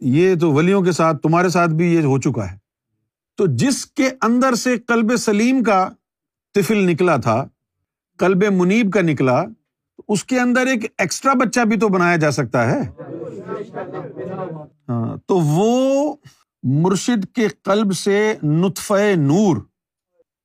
یہ 0.00 0.34
تو 0.34 0.52
ولیوں 0.52 0.82
کے 0.82 0.92
ساتھ، 0.92 1.16
تمہارے 1.22 1.48
ساتھ 1.48 1.70
بھی 1.70 1.94
یہ 1.94 2.02
ہو 2.02 2.20
چکا 2.20 2.52
ہے۔ 2.52 2.56
تو 3.36 3.46
جس 3.46 3.86
کے 3.86 4.10
اندر 4.22 4.54
سے 4.54 4.78
کلب 4.78 5.16
سلیم 5.16 5.62
کا 5.62 5.88
تفل 6.54 6.90
نکلا 6.90 7.16
تھا 7.16 7.48
کلب 8.18 8.44
منیب 8.52 8.92
کا 8.92 9.00
نکلا 9.00 9.44
اس 10.08 10.24
کے 10.24 10.40
اندر 10.40 10.66
ایک 10.66 10.92
ایکسٹرا 10.98 11.32
بچہ 11.32 11.60
بھی 11.60 11.78
تو 11.78 11.88
بنایا 11.88 12.16
جا 12.16 12.30
سکتا 12.30 12.70
ہے۔ 12.70 12.80
ہاں 14.88 15.16
تو 15.26 15.38
وہ 15.38 16.16
مرشد 16.62 17.34
کے 17.34 17.48
قلب 17.48 17.92
سے 17.92 18.34
نطف 18.42 18.92
نور 19.16 19.56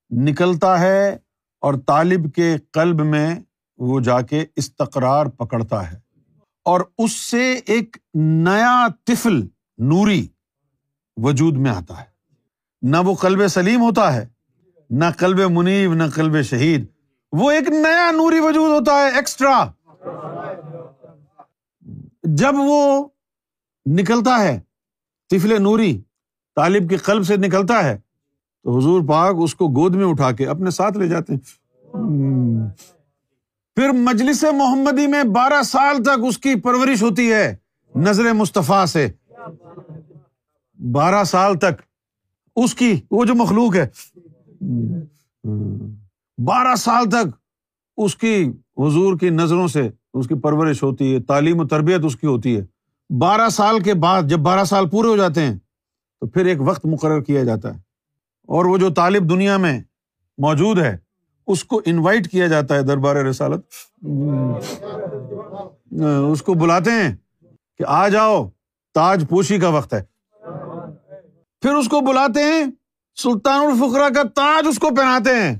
نکلتا 0.09 0.79
ہے 0.79 1.17
اور 1.61 1.73
طالب 1.73 2.33
کے 2.33 2.55
قلب 2.71 3.05
میں 3.05 3.35
وہ 3.77 3.99
جا 3.99 4.21
کے 4.21 4.45
استقرار 4.55 5.25
پکڑتا 5.25 5.91
ہے 5.91 5.99
اور 6.65 6.81
اس 6.97 7.11
سے 7.11 7.59
ایک 7.65 7.97
نیا 8.13 8.87
طفل 9.03 9.47
نوری 9.77 10.27
وجود 11.17 11.57
میں 11.57 11.71
آتا 11.71 12.01
ہے۔ 12.01 12.05
نہ 12.81 12.97
وہ 12.97 13.15
کلب 13.15 13.47
سلیم 13.47 13.81
ہوتا 13.81 14.13
ہے، 14.13 14.27
نہ 14.89 15.05
کلب 15.19 15.51
منیب، 15.51 15.93
نہ 15.93 16.03
کلب 16.15 16.41
شہید۔ 16.41 16.85
وہ 17.31 17.51
ایک 17.51 17.69
نیا 17.69 18.11
نوری 18.11 18.39
وجود 18.39 18.69
ہوتا 18.69 18.93
ہے، 18.93 19.09
ایکسٹرا۔ 19.09 19.65
جب 22.23 22.53
وہ 22.57 23.07
نکلتا 23.85 24.43
ہے 24.43 24.59
طفل 25.33 25.63
نوری 25.63 26.01
طالب 26.55 26.89
کے 26.89 26.97
قلب 26.97 27.23
سے 27.23 27.37
نکلتا 27.37 27.83
ہے 27.83 27.97
تو 28.63 28.77
حضور 28.77 29.01
پاک 29.07 29.35
اس 29.39 29.55
کو 29.55 29.67
گود 29.67 29.95
میں 29.95 30.05
اٹھا 30.05 30.31
کے 30.31 30.47
اپنے 30.47 30.69
ساتھ 30.69 30.97
لے 30.97 31.07
جاتے 31.07 31.33
ہیں۔ 31.33 31.63
پھر 33.75 33.89
مجلس 33.89 34.43
محمدی 34.43 35.07
میں 35.07 35.23
بارہ 35.23 35.63
سال 35.63 36.03
تک 36.03 36.19
اس 36.27 36.37
کی 36.37 36.55
پرورش 36.55 37.03
ہوتی 37.03 37.31
ہے 37.31 37.55
نظر 37.95 38.33
مصطفیٰ 38.33 38.85
سے۔ 38.85 39.07
بارہ 40.91 41.23
سال 41.23 41.57
تک 41.57 41.81
اس 42.55 42.75
کی، 42.75 43.01
وہ 43.11 43.25
جو 43.25 43.35
مخلوق 43.35 43.75
ہے۔ 43.75 43.87
بارہ 46.37 46.75
سال 46.75 47.09
تک 47.09 47.27
اس 47.97 48.15
کی 48.15 48.51
حضور 48.77 49.17
کی 49.17 49.29
نظروں 49.29 49.67
سے 49.67 49.89
اس 50.13 50.27
کی 50.27 50.35
پرورش 50.35 50.83
ہوتی 50.83 51.13
ہے، 51.13 51.19
تعلیم 51.19 51.59
و 51.59 51.67
تربیت 51.67 52.05
اس 52.05 52.15
کی 52.15 52.27
ہوتی 52.27 52.57
ہے۔ 52.57 52.72
بارہ 53.09 53.49
سال 53.49 53.79
کے 53.79 53.93
بعد 53.93 54.23
جب 54.23 54.37
بارہ 54.37 54.63
سال 54.63 54.89
پورے 54.89 55.07
ہو 55.07 55.17
جاتے 55.17 55.41
ہیں، 55.41 55.57
تو 56.19 56.27
پھر 56.27 56.45
ایک 56.45 56.57
وقت 56.61 56.85
مقرر 56.85 57.21
کیا 57.21 57.43
جاتا 57.43 57.73
ہے۔ 57.73 57.79
اور 58.47 58.65
وہ 58.65 58.77
جو 58.77 58.89
طالب 58.89 59.29
دنیا 59.29 59.57
میں 59.57 59.81
موجود 60.37 60.79
ہے، 60.79 60.97
اس 61.47 61.63
کو 61.63 61.81
انوائٹ 61.85 62.31
کیا 62.31 62.47
جاتا 62.47 62.75
ہے 62.75 62.81
دربار 62.81 63.15
رسالت۔ 63.15 63.61
اس 66.31 66.41
کو 66.41 66.53
بلاتے 66.53 66.91
ہیں 66.91 67.15
کہ 67.77 67.83
آ 67.87 68.07
جاؤ، 68.07 68.49
تاج 68.93 69.25
پوشی 69.29 69.59
کا 69.59 69.69
وقت 69.69 69.93
ہے۔ 69.93 70.03
پھر 71.61 71.73
اس 71.73 71.87
کو 71.89 71.99
بلاتے 71.99 72.43
ہیں، 72.43 72.65
سلطان 73.15 73.59
الفقرا 73.59 74.09
کا 74.09 74.23
تاج 74.35 74.65
اس 74.69 74.79
کو 74.79 74.89
پہناتے 74.89 75.35
ہیں۔ 75.35 75.59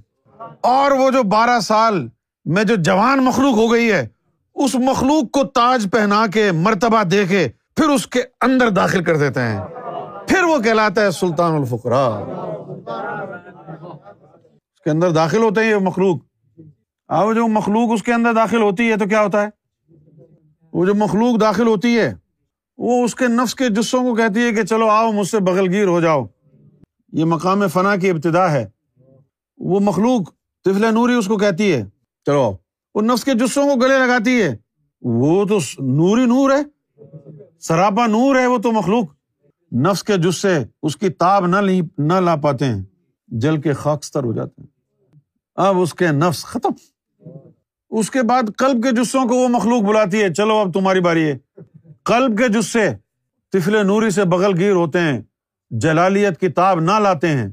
اور 0.62 0.92
وہ 0.92 1.12
جو 1.12 1.24
بارہ 1.24 1.60
سال 1.60 2.08
میں 2.46 2.64
جو 2.64 2.76
جوان 2.76 3.24
مخلوق 3.24 3.54
ہو 3.54 3.72
گئی 3.72 3.92
ہے 3.92 4.08
اس 4.56 4.76
مخلوق 4.76 5.32
کو 5.32 5.44
تاج 5.44 5.88
پہنا 5.92 6.28
کے 6.28 6.52
مرتبہ 6.52 7.04
دے 7.04 7.26
کے 7.26 7.48
پھر 7.76 7.90
اس 7.90 8.08
کے 8.08 8.22
اندر 8.42 8.70
داخل 8.70 9.04
کر 9.04 9.18
دیتے 9.18 9.40
ہیں۔ 9.42 9.62
پھر 10.28 10.44
وہ 10.44 10.58
کہلاتا 10.60 11.02
ہے 11.02 11.12
سلطان 11.12 11.54
الفقرا 11.56 12.08
اس 14.74 14.82
کے 14.82 14.90
اندر 14.90 15.12
داخل 15.12 15.38
ہوتے 15.38 15.62
ہیں 15.62 15.70
یہ 15.70 15.76
مخلوق۔ 15.76 16.18
اب 17.08 17.36
جو 17.36 17.48
مخلوق 17.48 17.90
اس 17.94 18.04
کے 18.04 18.14
اندر 18.14 18.34
داخل 18.34 18.62
ہوتی 18.62 18.92
ہے 18.92 18.98
تو 18.98 19.06
کیا 19.06 19.22
ہوتا 19.22 19.42
ہے؟ 19.42 19.50
وہ 20.74 20.86
جو 20.86 20.96
مخلوق 20.96 21.42
داخل 21.42 21.68
ہوتی 21.68 22.00
ہے، 22.00 22.14
وہ 22.78 23.04
اس 23.04 23.16
کے 23.16 23.28
نفس 23.28 23.56
کے 23.56 23.70
جسوں 23.70 24.04
کو 24.04 24.16
کہتی 24.16 24.40
ہے 24.40 24.52
کہ 24.52 24.64
چلو 24.64 24.90
آؤ، 24.90 25.12
مجھ 25.12 25.28
سے 25.28 25.40
بغل 25.40 25.70
گیر 25.70 25.88
ہو 25.88 26.02
جاؤ۔ 26.02 26.26
یہ 27.12 27.26
مقام 27.26 27.68
فنا 27.68 27.96
کی 27.96 28.10
ابتدا 28.10 28.52
ہے۔ 28.52 28.70
وہ 29.58 29.80
مخلوق 29.80 30.32
طفل 30.66 30.94
نوری 30.94 31.14
اس 31.14 31.28
کو 31.28 31.38
کہتی 31.38 31.74
ہے، 31.74 31.84
چلو 32.26 32.52
وہ 32.96 33.02
نفس 33.02 33.24
کے 33.24 33.34
جسوں 33.34 33.68
کو 33.68 33.76
گلے 33.76 34.08
لگاتی 34.08 34.42
ہے۔ 34.42 34.56
وہ 35.02 35.46
تو 35.46 35.58
نوری 35.80 36.26
نور 36.26 36.50
ہے۔ 36.50 36.62
سراپا 37.60 38.08
نور 38.08 38.36
ہے 38.36 38.48
وہ 38.48 38.58
تو 38.58 38.72
مخلوق۔ 38.72 39.04
نفس 39.76 40.04
کے 40.04 40.18
جسے 40.18 40.58
اس 40.84 40.98
کی 40.98 41.10
تاب 41.10 41.48
نہ 41.48 41.56
نہ 41.98 42.14
لا 42.14 42.36
پاتے 42.36 42.66
ہیں، 42.66 42.84
جل 43.28 43.62
کے 43.62 43.74
خاکستر 43.74 44.24
ہو 44.24 44.34
جاتے 44.34 44.62
ہیں۔ 44.62 44.68
اب 45.56 45.80
اس 45.80 45.94
کے 45.94 46.08
نفس 46.08 46.46
ختم۔ 46.46 46.70
اس 47.90 48.12
کے 48.12 48.22
بعد 48.22 48.44
کلب 48.58 48.84
کے 48.84 48.92
جسوں 48.92 49.26
کو 49.26 49.36
وہ 49.36 49.48
مخلوق 49.48 49.82
بلاتی 49.82 50.24
ہے۔ 50.24 50.34
چلو 50.34 50.56
اب 50.56 50.74
تمہاری 50.74 51.00
باری 51.00 51.32
ہے۔ 51.32 51.38
کلب 52.06 52.38
کے 52.38 52.48
جسے 52.48 52.90
تفل 53.52 53.88
نوری 53.88 54.10
سے 54.10 54.24
بغل 54.24 54.60
گیر 54.60 54.72
ہوتے 54.72 55.00
ہیں، 55.00 55.22
جلالیت 55.72 56.42
کتاب 56.42 56.80
نہ 56.80 56.92
لاتے 56.92 57.28
ہیں، 57.28 57.50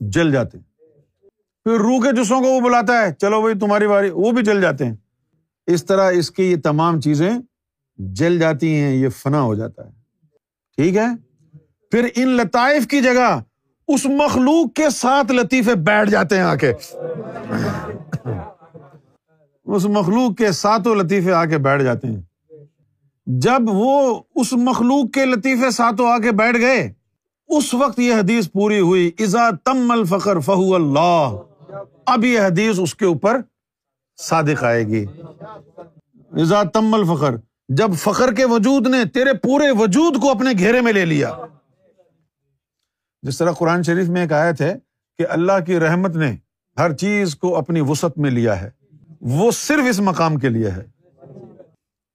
جل 0.00 0.32
جاتے 0.32 0.58
ہیں۔ 0.58 0.73
پھر 1.64 1.72
روح 1.72 2.02
کے 2.02 2.22
جسوں 2.22 2.40
کو 2.40 2.46
وہ 2.46 2.60
بلاتا 2.60 3.02
ہے۔ 3.02 3.14
چلو 3.14 3.40
بھائی، 3.40 3.58
تمہاری 3.58 3.86
باری 3.86 4.10
وہ 4.10 4.32
بھی 4.32 4.42
جل 4.42 4.60
جاتے 4.60 4.86
ہیں۔ 4.86 4.94
اس 5.66 5.84
طرح 5.84 6.10
اس 6.10 6.30
کی 6.30 6.42
یہ 6.42 6.56
تمام 6.64 7.00
چیزیں 7.00 7.30
جل 7.98 8.38
جاتی 8.38 8.74
ہیں، 8.74 8.96
یہ 8.96 9.08
فنا 9.08 9.42
ہو 9.42 9.54
جاتا 9.54 9.86
ہے۔ 9.86 9.90
ٹھیک 10.76 10.96
ہے؟ 10.96 11.06
پھر 11.90 12.08
ان 12.16 12.28
لطائف 12.28 12.86
کی 12.86 13.00
جگہ 13.00 13.40
اس 13.88 14.06
مخلوق 14.06 14.72
کے 14.74 14.90
ساتھ 14.90 15.32
لطیفے 15.32 15.74
بیٹھ 15.74 16.10
جاتے 16.10 16.36
ہیں 16.36 16.42
آ 16.42 16.54
کے 16.54 16.72
اس 19.64 19.84
مخلوق 19.84 20.38
کے 20.38 20.52
ساتھوں 20.52 20.94
لطیفے 20.94 21.32
آ 21.32 21.44
کے 21.44 21.58
بیٹھ 21.58 21.82
جاتے 21.82 22.08
ہیں۔ 22.08 22.22
جب 23.26 23.62
وہ 23.66 24.20
اس 24.34 24.52
مخلوق 24.52 25.10
کے 25.14 25.24
لطیفے 25.24 25.70
ساتھوں 25.70 26.06
آ 26.08 26.18
کے 26.18 26.32
بیٹھ 26.32 26.58
گئے، 26.58 26.92
اس 27.48 27.74
وقت 27.74 27.98
یہ 27.98 28.14
حدیث 28.14 28.50
پوری 28.52 28.80
ہوئی 28.80 29.10
ازا 29.18 29.50
تم 29.64 29.90
الفقر 29.90 30.40
فہو 30.40 30.74
اللہ 30.74 31.36
اب 32.06 32.24
یہ 32.24 32.40
حدیث 32.40 32.78
اس 32.78 32.94
کے 32.94 33.04
اوپر 33.04 33.40
صادق 34.16 34.64
آئے 34.64 34.86
گی۔ 34.86 35.06
تم 36.72 36.94
الفقر 36.94 37.34
جب 37.68 37.90
فخر 37.94 38.34
کے 38.34 38.44
وجود 38.44 38.86
نے 38.86 39.04
تیرے 39.04 39.34
پورے 39.34 39.70
وجود 39.70 40.20
کو 40.20 40.30
اپنے 40.30 40.50
گھیرے 40.58 40.80
میں 40.80 40.92
لے 40.92 41.04
لیا۔ 41.04 41.30
جس 43.22 43.38
طرح 43.38 43.52
قرآن 43.52 43.82
شریف 43.82 44.08
میں 44.08 44.22
ایک 44.22 44.32
آیت 44.32 44.60
ہے 44.60 44.74
کہ 45.18 45.26
اللہ 45.28 45.64
کی 45.66 45.78
رحمت 45.78 46.16
نے 46.16 46.36
ہر 46.78 46.92
چیز 46.92 47.36
کو 47.36 47.56
اپنی 47.56 47.80
وسط 47.80 48.18
میں 48.18 48.30
لیا 48.30 48.60
ہے۔ 48.60 48.70
وہ 49.20 49.50
صرف 49.50 49.84
اس 49.88 50.00
مقام 50.00 50.36
کے 50.36 50.48
لیے 50.48 50.70
ہے۔ 50.70 50.86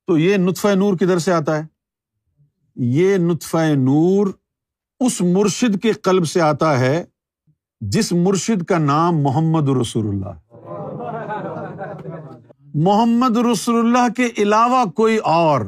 تو 0.07 0.17
یہ 0.17 0.37
نطفہ 0.37 0.67
نور 0.67 0.93
کدھر 0.93 1.17
سے 1.17 1.33
آتا 1.33 1.57
ہے؟ 1.57 1.63
یہ 2.75 3.17
نطفہ 3.17 3.57
نور 3.57 4.27
اس 4.99 5.21
مرشد 5.21 5.81
کے 5.81 5.91
قلب 5.91 6.25
سے 6.25 6.41
آتا 6.41 6.79
ہے 6.79 7.05
جس 7.81 8.11
مرشد 8.11 8.63
کا 8.63 8.77
نام 8.77 9.21
محمد 9.21 9.69
رسول 9.69 10.07
اللہ 10.07 10.55
محمد 12.75 13.37
رسول 13.37 13.75
اللہ 13.75 14.07
کے 14.15 14.29
علاوہ 14.37 14.85
کوئی 14.85 15.17
اور 15.17 15.61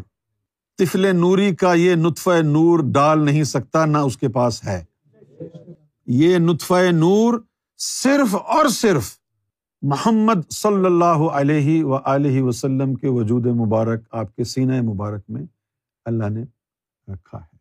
طفل 0.77 1.15
نوری 1.15 1.55
کا 1.55 1.73
یہ 1.73 1.95
نطفہ 1.95 2.41
نور 2.43 2.79
ڈال 2.93 3.25
نہیں 3.25 3.43
سکتا 3.43 3.85
نہ 3.85 3.97
اس 3.97 4.17
کے 4.17 4.27
پاس 4.27 4.63
ہے۔ 4.63 4.83
یہ 6.07 6.37
نطفہ 6.37 6.91
نور 6.91 7.33
صرف 7.77 8.35
اور 8.35 8.67
صرف 8.67 9.17
محمد 9.81 10.51
صلی 10.51 10.85
اللہ 10.85 11.27
علیہ 11.33 11.83
و 11.83 11.95
علیہ 11.95 12.41
وسلم 12.41 12.95
کے 12.95 13.07
وجود 13.07 13.45
مبارک، 13.45 14.01
آپ 14.11 14.35
کے 14.35 14.43
سینہ 14.43 14.81
مبارک 14.81 15.21
میں 15.29 15.43
اللہ 16.05 16.29
نے 16.29 16.43
رکھا 17.13 17.37
ہے۔ 17.37 17.57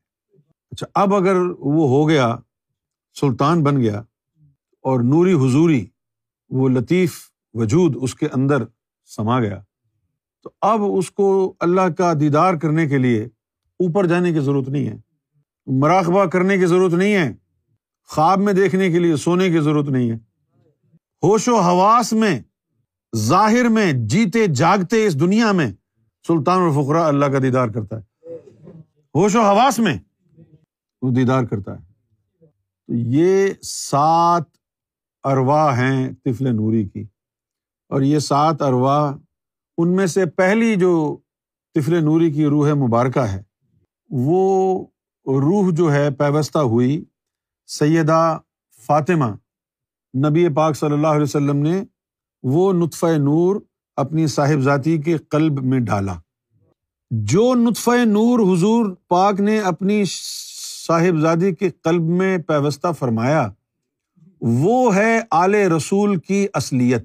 اچھا 0.70 0.86
اب 0.94 1.14
اگر 1.14 1.36
وہ 1.58 1.88
ہو 1.88 2.08
گیا، 2.08 2.36
سلطان 3.20 3.64
بن 3.64 3.80
گیا 3.80 4.02
اور 4.80 5.00
نوری 5.00 5.32
حضوری، 5.32 5.86
وہ 6.48 6.68
لطیف 6.68 7.12
وجود 7.54 7.96
اس 8.00 8.14
کے 8.14 8.26
اندر 8.32 8.64
سما 9.04 9.40
گیا۔ 9.40 9.62
تو 10.42 10.50
اب 10.60 10.80
اس 10.96 11.10
کو 11.10 11.54
اللہ 11.60 11.88
کا 11.98 12.12
دیدار 12.20 12.54
کرنے 12.54 12.88
کے 12.88 12.98
لیے 12.98 13.24
اوپر 13.78 14.06
جانے 14.06 14.32
کی 14.32 14.40
ضرورت 14.40 14.68
نہیں 14.68 14.86
ہے، 14.86 14.96
مراقبہ 15.66 16.24
کرنے 16.24 16.58
کی 16.58 16.66
ضرورت 16.66 16.94
نہیں 16.94 17.14
ہے، 17.14 17.34
خواب 18.08 18.38
میں 18.38 18.52
دیکھنے 18.52 18.90
کے 18.90 18.98
لیے 18.98 19.16
سونے 19.16 19.50
کی 19.50 19.60
ضرورت 19.60 19.88
نہیں 19.88 20.10
ہے۔ 20.10 20.16
ہوش 21.22 21.48
و 21.48 21.60
حواس 21.60 22.12
میں، 22.12 22.40
ظاہر 23.16 23.68
میں، 23.68 23.92
جیتے 23.92 24.46
جاگتے 24.46 25.06
اس 25.06 25.20
دنیا 25.20 25.52
میں 25.52 25.72
سلطان 26.26 26.58
الفقرا 26.58 27.06
اللہ 27.06 27.26
کا 27.26 27.38
دیدار 27.38 27.68
کرتا 27.68 27.98
ہے۔ 27.98 28.28
ہوش 29.14 29.36
و 29.36 29.40
حواس 29.40 29.78
میں 29.78 29.98
وہ 31.02 31.10
دیدار 31.10 31.44
کرتا 31.44 31.80
ہے۔ 31.80 31.84
تو 32.86 32.94
یہ 32.94 33.48
سات 33.62 34.42
اروا 35.24 35.78
ہیں 35.78 36.12
طفل 36.24 36.56
نوری 36.56 36.88
کی۔ 36.88 37.00
اور 37.88 38.02
یہ 38.02 38.18
سات 38.18 38.62
اروا 38.62 39.16
ان 39.78 39.96
میں 39.96 40.06
سے 40.06 40.26
پہلی 40.26 40.76
جو 40.76 41.16
طفل 41.74 42.04
نوری 42.04 42.30
کی 42.30 42.46
روح 42.46 42.72
مبارکہ 42.72 43.18
ہے، 43.18 43.42
وہ 44.11 44.83
روح 45.26 45.70
جو 45.72 45.92
ہے 45.92 46.11
پیوستہ 46.11 46.59
ہوئی 46.59 47.04
سیدہ 47.66 48.38
فاطمہ۔ 48.87 49.24
نبی 50.28 50.48
پاک 50.48 50.76
صلی 50.76 50.92
اللہ 50.92 51.06
علیہ 51.06 51.22
وسلم 51.22 51.56
نے 51.56 51.85
وہ 52.42 52.72
نطفۂ 52.72 53.11
نور 53.11 53.56
اپنی 53.96 54.26
صاحب 54.26 54.61
ذاتی 54.61 54.98
کے 54.98 55.16
قلب 55.16 55.64
میں 55.64 55.80
ڈالا۔ 55.80 56.14
جو 57.11 57.54
نطفۂ 57.54 58.06
نور 58.06 58.54
حضور 58.54 58.94
پاک 59.09 59.40
نے 59.40 59.61
اپنی 59.61 60.04
صاحب 60.87 61.20
زادی 61.20 61.54
کے 61.54 61.70
قلب 61.70 62.02
میں 62.02 62.38
پیوستہ 62.38 62.87
فرمایا 62.98 63.48
وہ 64.40 64.96
ہے 64.96 65.20
آل 65.31 65.55
رسول 65.55 66.16
کی 66.16 66.46
اصلیت۔ 66.55 67.05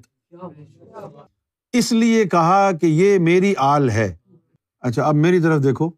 اس 1.72 1.92
لیے 1.92 2.24
کہا 2.24 2.72
کہ 2.72 2.86
یہ 2.86 3.18
میری 3.18 3.54
آل 3.56 3.90
ہے۔ 3.90 4.16
اچھا 4.80 5.02
اب 5.02 5.14
میری 5.14 5.40
طرف 5.40 5.62
دیکھو۔ 5.62 5.90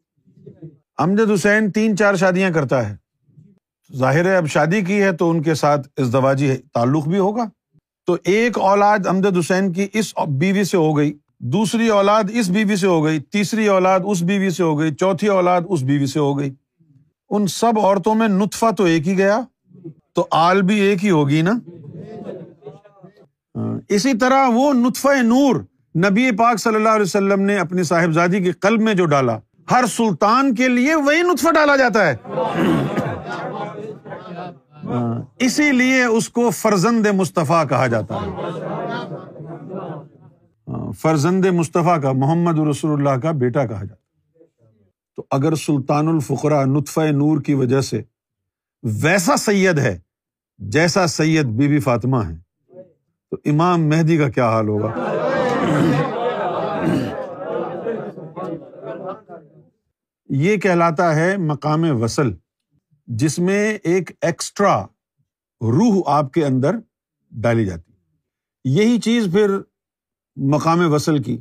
امجد 0.98 1.30
حسین 1.30 1.72
تین 1.72 1.96
چار 1.96 2.14
شادیاں 2.14 2.50
کرتا 2.50 2.90
ہے۔ 2.90 2.96
ظاہر 3.96 4.24
ہے، 4.24 4.36
اب 4.36 4.46
شادی 4.46 4.80
کی 4.80 5.02
ہے 5.02 5.12
تو 5.12 5.30
ان 5.30 5.42
کے 5.42 5.54
ساتھ 5.54 5.88
ازدواجی 5.96 6.56
تعلق 6.56 7.08
بھی 7.08 7.18
ہوگا۔ 7.18 7.44
تو 8.06 8.16
ایک 8.24 8.58
اولاد 8.58 8.98
امجد 9.06 9.38
حسین 9.38 9.72
کی 9.72 9.86
اس 9.92 10.14
بیوی 10.28 10.64
سے 10.64 10.76
ہو 10.76 10.96
گئی، 10.96 11.18
دوسری 11.38 11.88
اولاد 11.88 12.24
اس 12.34 12.48
بیوی 12.48 12.76
سے 12.76 12.86
ہو 12.86 13.04
گئی، 13.04 13.20
تیسری 13.20 13.66
اولاد 13.66 14.00
اس 14.04 14.22
بیوی 14.22 14.50
سے 14.50 14.62
ہو 14.62 14.78
گئی، 14.78 14.94
چوتھی 14.94 15.28
اولاد 15.28 15.60
اس 15.68 15.82
بیوی 15.82 16.06
سے 16.06 16.18
ہو 16.18 16.38
گئی۔ 16.38 16.54
ان 17.30 17.46
سب 17.46 17.78
عورتوں 17.78 18.14
میں 18.14 18.28
نطفہ 18.28 18.66
تو 18.76 18.84
ایک 18.84 19.08
ہی 19.08 19.18
گیا۔ 19.18 19.40
تو 20.18 20.26
آل 20.30 20.62
بھی 20.62 20.80
ایک 20.80 21.04
ہی 21.04 21.10
ہوگی 21.10 21.42
نا؟ 21.42 21.52
ہاں، 23.54 23.78
اسی 23.88 24.16
طرح 24.18 24.46
وہ 24.54 24.72
نطفہ 24.74 25.08
نور 25.22 25.56
نبی 25.94 26.30
پاک 26.36 26.58
صلی 26.58 26.74
اللہ 26.74 26.88
علیہ 26.88 27.02
وسلم 27.02 27.40
نے 27.40 27.58
اپنی 27.58 27.82
صاحبزادی 27.82 28.40
کے 28.42 28.52
قلب 28.52 28.80
میں 28.80 28.94
جو 28.94 29.06
ڈالا، 29.06 29.38
ہر 29.70 29.84
سلطان 29.86 30.54
کے 30.54 30.68
لیے 30.68 30.94
وہی 30.94 31.22
نطفہ 31.22 31.52
ڈالا 31.54 31.76
جاتا 31.76 32.06
ہے۔ 32.06 32.14
ہاں، 34.84 35.14
اسی 35.38 35.70
لیے 35.72 36.04
اس 36.04 36.28
کو 36.28 36.50
فرزند 36.50 37.06
مصطفیٰ 37.14 37.68
کہا 37.68 37.86
جاتا 37.86 38.14
ہے۔ 38.14 38.28
ہاں، 40.68 40.92
فرزند 40.92 41.44
مصطفیٰ 41.44 42.00
کا، 42.02 42.12
محمد 42.12 42.58
رسول 42.68 42.98
اللہ 42.98 43.20
کا 43.20 43.30
بیٹا 43.30 43.66
کہا 43.66 43.84
جاتا 43.84 43.94
تو 45.16 45.24
اگر 45.30 45.54
سلطان 45.54 46.08
الفقرا 46.08 46.64
نطفہ 46.64 47.10
نور 47.12 47.40
کی 47.40 47.54
وجہ 47.54 47.80
سے 47.80 48.02
ویسا 48.82 49.36
سید 49.36 49.78
ہے 49.78 49.98
جیسا 50.58 51.06
سید 51.06 51.44
بی 51.44 51.68
بی 51.68 51.80
فاطمہ 51.80 52.16
ہے 52.16 52.36
تو 53.30 53.36
امام 53.44 53.88
مہدی 53.88 54.16
کا 54.16 54.28
کیا 54.28 54.48
حال 54.48 54.68
ہوگا؟ 54.68 54.94
یہ 60.28 60.56
کہلاتا 60.56 61.16
ہے 61.16 61.36
مقام 61.36 62.02
وصل، 62.02 62.30
جس 63.06 63.38
میں 63.38 63.78
ایک 63.82 64.10
ایکسٹرا 64.20 64.84
روح 65.60 66.02
آپ 66.06 66.32
کے 66.32 66.44
اندر 66.44 66.76
ڈالی 67.30 67.66
جاتی۔ 67.66 67.92
یہی 68.64 69.00
چیز 69.00 69.28
پھر 69.32 69.50
مقام 70.36 70.92
وصل 70.92 71.22
کی، 71.22 71.40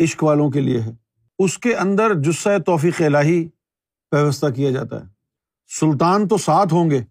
عشق 0.00 0.24
والوں 0.24 0.50
کے 0.50 0.60
لیے 0.60 0.80
ہے۔ 0.80 0.92
اس 1.38 1.58
کے 1.58 1.74
اندر 1.74 2.14
جسہ 2.14 2.58
توفیق 2.66 3.02
الہی 3.02 3.48
ویوستھا 4.12 4.50
کیا 4.50 4.70
جاتا 4.70 5.00
ہے۔ 5.00 5.10
سلطان 5.80 6.28
تو 6.28 6.36
ساتھ 6.36 6.74
ہوں 6.74 6.90
گے 6.90 7.04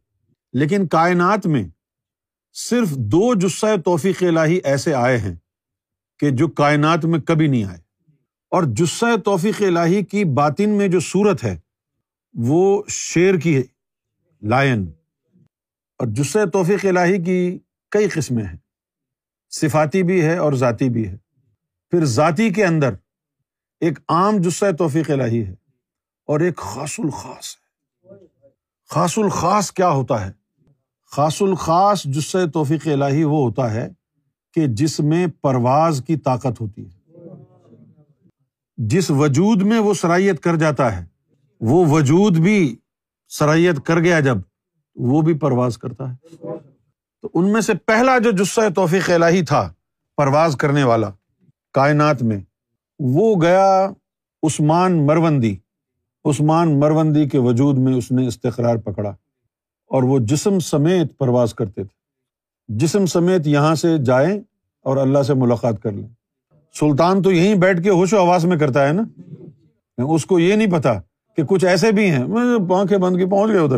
لیکن 0.60 0.88
کائنات 0.88 1.48
میں 1.48 1.64
صرف 2.54 2.90
دو 2.90 3.36
جسہ 3.36 3.66
توفیق 3.86 4.24
الہی 4.24 4.60
ایسے 4.64 4.94
آئے 4.94 5.18
ہیں 5.18 5.36
کہ 6.20 6.30
جو 6.30 6.48
کائنات 6.48 7.06
میں 7.06 7.20
کبھی 7.20 7.48
نہیں 7.48 7.64
آئے۔ 7.64 7.78
اور 8.50 8.64
جسہ 8.68 9.18
توفیق 9.26 9.62
الہی 9.62 10.06
کی 10.06 10.24
باطن 10.24 10.70
میں 10.70 10.88
جو 10.88 11.00
صورت 11.00 11.44
ہے، 11.44 11.60
وہ 12.34 12.84
شیر 12.90 13.36
کی 13.36 13.58
ہے، 13.58 13.62
لائن۔ 14.42 14.92
اور 15.98 16.08
جسہ 16.08 16.40
توفیق 16.54 16.86
الہی 16.86 17.24
کی 17.24 17.60
کئی 17.92 18.10
قسمیں 18.10 18.44
ہیں۔ 18.44 18.58
صفاتی 19.50 20.04
بھی 20.04 20.26
ہے 20.26 20.38
اور 20.38 20.54
ذاتی 20.54 20.90
بھی 20.90 21.08
ہے۔ 21.08 21.18
پھر 21.90 22.06
ذاتی 22.06 22.50
کے 22.50 22.66
اندر 22.66 22.94
ایک 23.80 24.00
عام 24.10 24.38
جسہ 24.38 24.66
توفیق 24.78 25.10
الہی 25.10 25.46
ہے 25.46 25.54
اور 26.26 26.40
ایک 26.40 26.58
خاص 26.58 27.00
الخاص 27.00 27.56
ہے۔ 27.56 27.66
خاص 28.90 29.18
الخاص 29.18 29.72
کیا 29.72 29.90
ہوتا 29.90 30.28
ہے؟ 30.28 30.45
خاص 31.16 31.42
الخاص 31.42 32.04
جسہ 32.04 32.38
توفیق 32.54 32.88
الہی 32.88 33.24
وہ 33.24 33.46
ہوتا 33.46 33.74
ہے 33.74 33.90
کہ 34.54 34.68
جس 34.68 35.00
میں 35.00 35.28
پرواز 35.42 36.04
کی 36.08 36.16
طاقت 36.16 36.62
ہوتی 36.62 36.86
ہے۔ 36.86 37.20
جس 38.78 39.12
وجود 39.12 39.62
میں 39.62 39.80
وہ 39.80 39.94
سرائیت 39.94 40.40
کر 40.40 40.56
جاتا 40.56 40.98
ہے، 40.98 41.06
وہ 41.62 41.86
وجود 41.86 42.38
بھی 42.38 42.76
سرائیت 43.28 43.86
کر 43.86 44.00
گیا 44.00 44.20
جب، 44.20 44.38
وہ 44.96 45.22
بھی 45.22 45.34
پرواز 45.34 45.78
کرتا 45.78 46.14
ہے۔ 46.14 46.36
تو 47.22 47.30
ان 47.34 47.54
میں 47.54 47.62
سے 47.62 47.74
پہلا 47.74 48.18
جو 48.18 48.32
جسہ 48.32 48.62
توفیق 48.76 49.10
الہی 49.10 49.42
تھا، 49.42 49.74
پرواز 50.18 50.56
کرنے 50.56 50.84
والا 50.84 51.10
کائنات 51.74 52.24
میں، 52.24 52.40
وہ 53.00 53.42
گیا 53.42 53.90
عثمان 54.44 55.08
مروندی۔ 55.08 55.56
عثمان 56.26 56.80
مروندی 56.80 57.30
کے 57.30 57.38
وجود 57.38 57.78
میں 57.78 57.94
اس 57.94 58.12
نے 58.12 58.28
استقرار 58.28 58.76
پکڑا۔ 58.76 59.16
اور 59.88 60.04
وہ 60.04 60.20
جسم 60.20 60.60
سمیت 60.60 61.18
پرواز 61.18 61.54
کرتے 61.54 61.84
تھے۔ 61.84 62.06
جسم 62.68 63.06
سمیت 63.06 63.48
یہاں 63.48 63.76
سے 63.76 63.98
جائیں 63.98 64.40
اور 64.84 64.98
اللہ 64.98 65.24
سے 65.24 65.34
ملاقات 65.34 65.82
کر 65.82 65.92
لیں۔ 65.92 66.08
سلطان 66.80 67.22
تو 67.22 67.32
یہیں 67.32 67.56
بیٹھ 67.56 67.84
کے 67.84 67.90
ہوش 67.90 68.14
و 68.14 68.18
آواز 68.18 68.46
میں 68.46 68.58
کرتا 68.58 68.88
ہے 68.88 68.94
نا؟ 68.94 69.04
اس 69.98 70.26
کو 70.26 70.40
یہ 70.40 70.56
نہیں 70.56 70.72
پتا 70.72 70.94
کہ 71.36 71.44
کچھ 71.44 71.66
ایسے 71.66 71.92
بھی 71.92 72.10
ہیں۔ 72.10 72.26
پانکھیں 72.70 72.98
بند 72.98 73.18
کی 73.18 73.26
پہنچ 73.26 73.52
گئے 73.52 73.60
ادھر۔ 73.60 73.78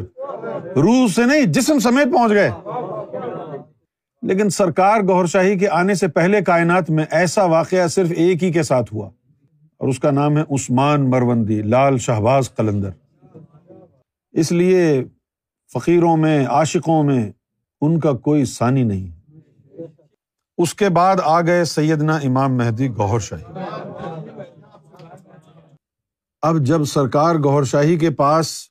روح 0.76 1.08
سے 1.08 1.26
نہیں، 1.26 1.46
جسم 1.46 1.80
سمیت 1.80 2.14
پہنچ 2.14 2.32
گئے۔ 2.32 2.50
لیکن 4.22 4.50
سرکار 4.50 5.02
گور 5.02 5.26
شاہی 5.26 5.60
کے 5.60 5.70
آنے 5.70 5.94
سے 5.94 6.08
پہلے 6.08 6.42
کائنات 6.42 6.90
میں 6.90 7.06
ایسا 7.12 7.46
واقعہ 7.46 7.88
صرف 7.88 8.12
ایک 8.16 8.44
ہی 8.44 8.52
کے 8.52 8.64
ساتھ 8.64 8.94
ہوا۔ 8.94 9.10
اور 9.78 9.88
اس 9.88 10.00
کا 10.00 10.12
نام 10.12 10.38
ہے 10.38 10.42
عثمان 10.56 11.10
مروندی، 11.10 11.62
لال 11.62 11.98
شہباز 11.98 12.56
قلندر۔ 12.56 12.90
اس 14.32 14.52
لیے 14.52 15.04
فقیروں 15.74 16.18
میں، 16.18 16.46
عاشقوں 16.46 17.04
میں 17.04 17.32
ان 17.82 18.00
کا 18.00 18.12
کوئی 18.12 18.46
ثانی 18.46 18.84
نہیں۔ 18.84 19.32
اس 20.58 20.74
کے 20.74 20.90
بعد 20.90 21.16
آ 21.24 21.42
گئے 21.42 21.66
سیدنا 21.66 22.16
امام 22.16 22.58
مہدی 22.58 22.90
گوہر 22.90 23.20
شاہی۔ 23.20 23.44
اب 26.42 26.60
جب 26.60 26.84
سرکار 26.84 27.36
گوہر 27.36 27.64
شاہی 27.64 27.98
کے 27.98 28.10
پاس 28.10 28.68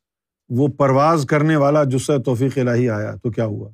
وہ 0.49 0.69
پرواز 0.69 1.27
کرنے 1.29 1.57
والا 1.57 1.85
جسہ 1.85 2.13
توفیق 2.25 2.59
الہی 2.59 2.91
آیا 2.91 3.15
تو 3.15 3.31
کیا 3.31 3.45
ہوا؟ 3.45 3.71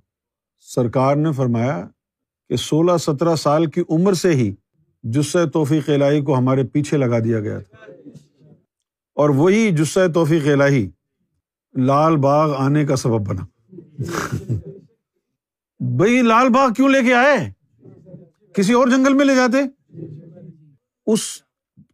سرکار 0.60 1.16
نے 1.16 1.32
فرمایا 1.32 1.88
کہ 2.48 2.56
سولہ 2.56 2.96
سترہ 2.96 3.36
سال 3.36 3.66
کی 3.66 3.82
عمر 3.90 4.12
سے 4.12 4.30
ہی 4.30 4.54
جسہ 5.02 5.38
توفیق 5.52 5.88
الہی 5.88 6.20
کو 6.20 6.38
ہمارے 6.38 6.64
پیچھے 6.64 6.96
لگا 6.96 7.18
دیا 7.18 7.40
گیا 7.40 7.58
تھا۔ 7.58 7.92
اور 9.14 9.28
وہی 9.28 9.70
جسہ 9.70 10.00
توفیق 10.14 10.46
الہی 10.46 10.90
لال 11.76 12.16
باغ 12.16 12.54
آنے 12.54 12.86
کا 12.86 12.96
سبب 12.96 13.28
بنا۔ 13.28 13.44
بھائی 15.80 16.22
لال 16.22 16.48
باغ 16.48 16.72
کیوں 16.72 16.88
لے 16.88 17.02
کے 17.02 17.14
آئے؟ 17.14 17.52
کسی 18.54 18.72
اور 18.72 18.88
جنگل 18.88 19.14
میں 19.14 19.24
لے 19.24 19.34
جاتے؟ 19.34 19.58
اس 21.06 21.20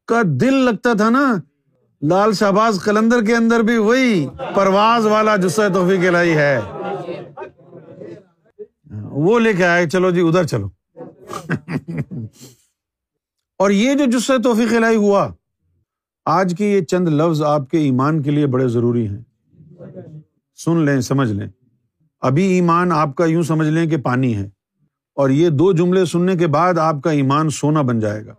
کا 0.06 0.22
دل 0.24 0.54
لگتا 0.54 0.92
تھا 0.92 1.10
نا، 1.10 1.34
لال 2.02 2.32
شہباز 2.32 2.82
کلندر 2.84 3.24
کے 3.24 3.36
اندر 3.36 3.60
بھی 3.60 3.76
وہی 3.76 4.26
پرواز 4.54 5.06
والا 5.06 5.36
جسہ 5.36 5.62
توفیق 5.74 6.14
الہی 6.14 6.36
ہے۔ 6.36 6.60
وہ 9.10 9.38
لے 9.38 9.52
کے 9.52 9.64
آئے، 9.64 9.88
چلو 9.88 10.10
جی 10.10 10.20
ادھر 10.20 10.44
چلو۔ 10.44 10.68
اور 13.58 13.70
یہ 13.70 13.94
جو 13.94 14.04
جسہ 14.04 14.32
توفیق 14.44 14.72
الہی 14.72 14.96
ہوا، 14.96 15.28
آج 16.26 16.54
کے 16.58 16.66
یہ 16.66 16.80
چند 16.80 17.08
لفظ 17.08 17.42
آپ 17.42 17.70
کے 17.70 17.78
ایمان 17.78 18.22
کے 18.22 18.30
لیے 18.30 18.46
بڑے 18.46 18.68
ضروری 18.68 19.08
ہیں۔ 19.08 19.27
سن 20.64 20.84
لیں، 20.84 21.00
سمجھ 21.00 21.32
لیں۔ 21.32 21.48
ابھی 22.20 22.42
ایمان 22.42 22.92
آپ 22.92 23.14
کا 23.14 23.24
یوں 23.24 23.42
سمجھ 23.42 23.68
لیں 23.68 23.86
کہ 23.86 23.96
پانی 23.96 24.36
ہے۔ 24.36 24.48
اور 25.14 25.30
یہ 25.30 25.48
دو 25.48 25.72
جملے 25.72 26.04
سننے 26.04 26.36
کے 26.36 26.46
بعد 26.46 26.78
آپ 26.78 26.94
کا 27.04 27.10
ایمان 27.10 27.50
سونا 27.50 27.82
بن 27.82 28.00
جائے 28.00 28.26
گا۔ 28.26 28.34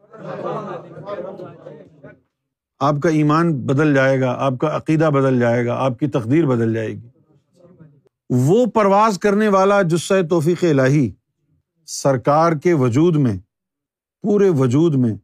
آپ 2.79 2.95
کا 3.03 3.09
ایمان 3.09 3.65
بدل 3.65 3.93
جائے 3.93 4.21
گا، 4.21 4.35
آپ 4.39 4.53
کا 4.61 4.77
عقیدہ 4.77 5.09
بدل 5.13 5.39
جائے 5.39 5.65
گا، 5.65 5.73
آپ 5.73 5.99
کی 5.99 6.07
تقدیر 6.07 6.45
بدل 6.45 6.73
جائے 6.73 6.89
گی۔ 6.89 7.07
وہ 8.29 8.65
پرواز 8.65 9.19
کرنے 9.19 9.47
والا 9.47 9.81
جسہ 9.81 10.13
توفیق 10.29 10.63
الہی 10.63 11.11
سرکار 11.85 12.53
کے 12.53 12.73
وجود 12.73 13.15
میں، 13.15 13.37
پورے 14.21 14.49
وجود 14.49 14.95
میں، 14.95 15.15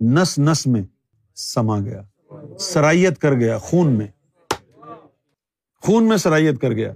نس 0.00 0.38
نس 0.38 0.66
میں 0.66 0.82
سما 1.34 1.78
گیا، 1.78 2.02
سرائیت 2.58 3.18
کر 3.18 3.34
گیا، 3.34 3.58
خون 3.58 3.92
میں۔ 3.92 4.06
خون 5.80 6.08
میں 6.08 6.16
سرائیت 6.16 6.60
کر 6.60 6.70
گیا۔ 6.70 6.92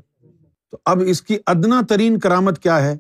تو 0.70 0.79
اب 0.85 1.03
اس 1.07 1.23
کی 1.23 1.38
ادنا 1.47 1.81
ترین 1.88 2.18
کرامت 2.18 2.59
کیا 2.59 2.85
ہے؟ 2.85 2.97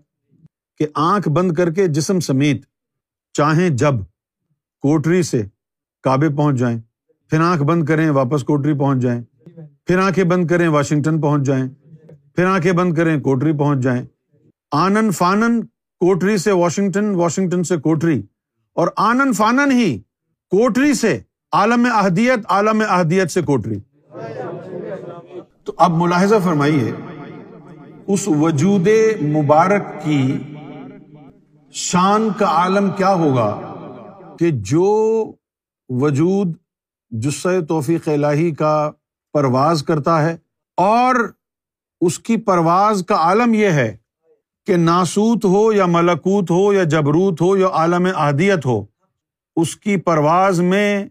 کہ 0.78 0.86
آنکھ 0.94 1.28
بند 1.28 1.52
کر 1.52 1.70
کے 1.70 1.86
جسم 1.86 2.20
سمیت 2.20 2.64
چاہیں 3.32 3.68
جب 3.70 3.94
کوٹری 4.82 5.22
سے 5.22 5.42
کابے 6.02 6.28
پہنچ 6.28 6.58
جائیں، 6.58 6.78
پھر 7.30 7.40
آنکھ 7.40 7.62
بند 7.62 7.84
کریں، 7.84 8.10
واپس 8.10 8.44
کوٹری 8.44 8.78
پہنچ 8.78 9.02
جائیں، 9.02 9.22
پھر 9.86 9.98
آنکھیں 9.98 10.24
بند 10.24 10.46
کریں، 10.46 10.68
واشنگٹن 10.68 11.20
پہنچ 11.20 11.46
جائیں، 11.46 11.68
پھر 12.36 12.46
آنکھیں 12.46 12.72
بند 12.72 12.94
کریں، 12.94 13.20
کوٹری 13.20 13.52
پہنچ 13.52 13.78
جائیں۔ 13.78 14.02
آنن 14.72 15.10
فانن 15.10 15.60
کوٹری 16.00 16.36
سے 16.36 16.52
واشنگٹن 16.52 17.14
واشنگٹن 17.14 17.62
سے 17.62 17.76
کوٹری، 17.76 18.22
اور 18.72 18.88
آنن 18.96 19.32
فانن 19.32 19.72
ہی 19.72 19.98
کوٹری 20.50 20.94
سے 20.94 21.20
عالم 21.52 21.86
احدیت 21.94 22.38
عالم 22.48 22.82
احدیت 22.88 23.30
سے 23.30 23.42
کوٹری۔ 23.42 23.78
تو 25.66 25.72
اب 25.76 25.92
ملاحظہ 25.96 26.34
فرمائیے، 26.44 26.90
اس 28.06 28.26
وجود 28.28 28.88
مبارک 29.22 29.86
کی 30.04 30.22
شان 31.74 32.28
کا 32.38 32.46
عالم 32.46 32.90
کیا 32.96 33.12
ہوگا 33.14 33.50
کہ 34.38 34.50
جو 34.50 34.90
وجود 35.88 36.56
جسے 37.10 37.60
توفیق 37.60 38.08
الہی 38.08 38.50
کا 38.54 38.90
پرواز 39.34 39.82
کرتا 39.82 40.22
ہے 40.22 40.36
اور 40.78 41.14
اس 42.00 42.18
کی 42.18 42.36
پرواز 42.36 43.02
کا 43.08 43.14
عالم 43.14 43.54
یہ 43.54 43.70
ہے 43.70 43.96
کہ 44.66 44.76
ناسوت 44.76 45.44
ہو 45.44 45.72
یا 45.72 45.86
ملکوت 45.86 46.50
ہو 46.50 46.72
یا 46.72 46.82
جبروت 46.82 47.40
ہو 47.40 47.56
یا 47.56 47.68
عالم 47.72 48.06
عادیت 48.16 48.66
ہو، 48.66 48.84
اس 49.56 49.76
کی 49.76 49.96
پرواز 49.96 50.60
میں 50.60 51.04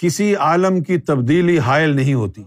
کسی 0.00 0.34
عالم 0.36 0.82
کی 0.82 0.98
تبدیلی 0.98 1.58
حائل 1.58 1.96
نہیں 1.96 2.14
ہوتی۔ 2.14 2.42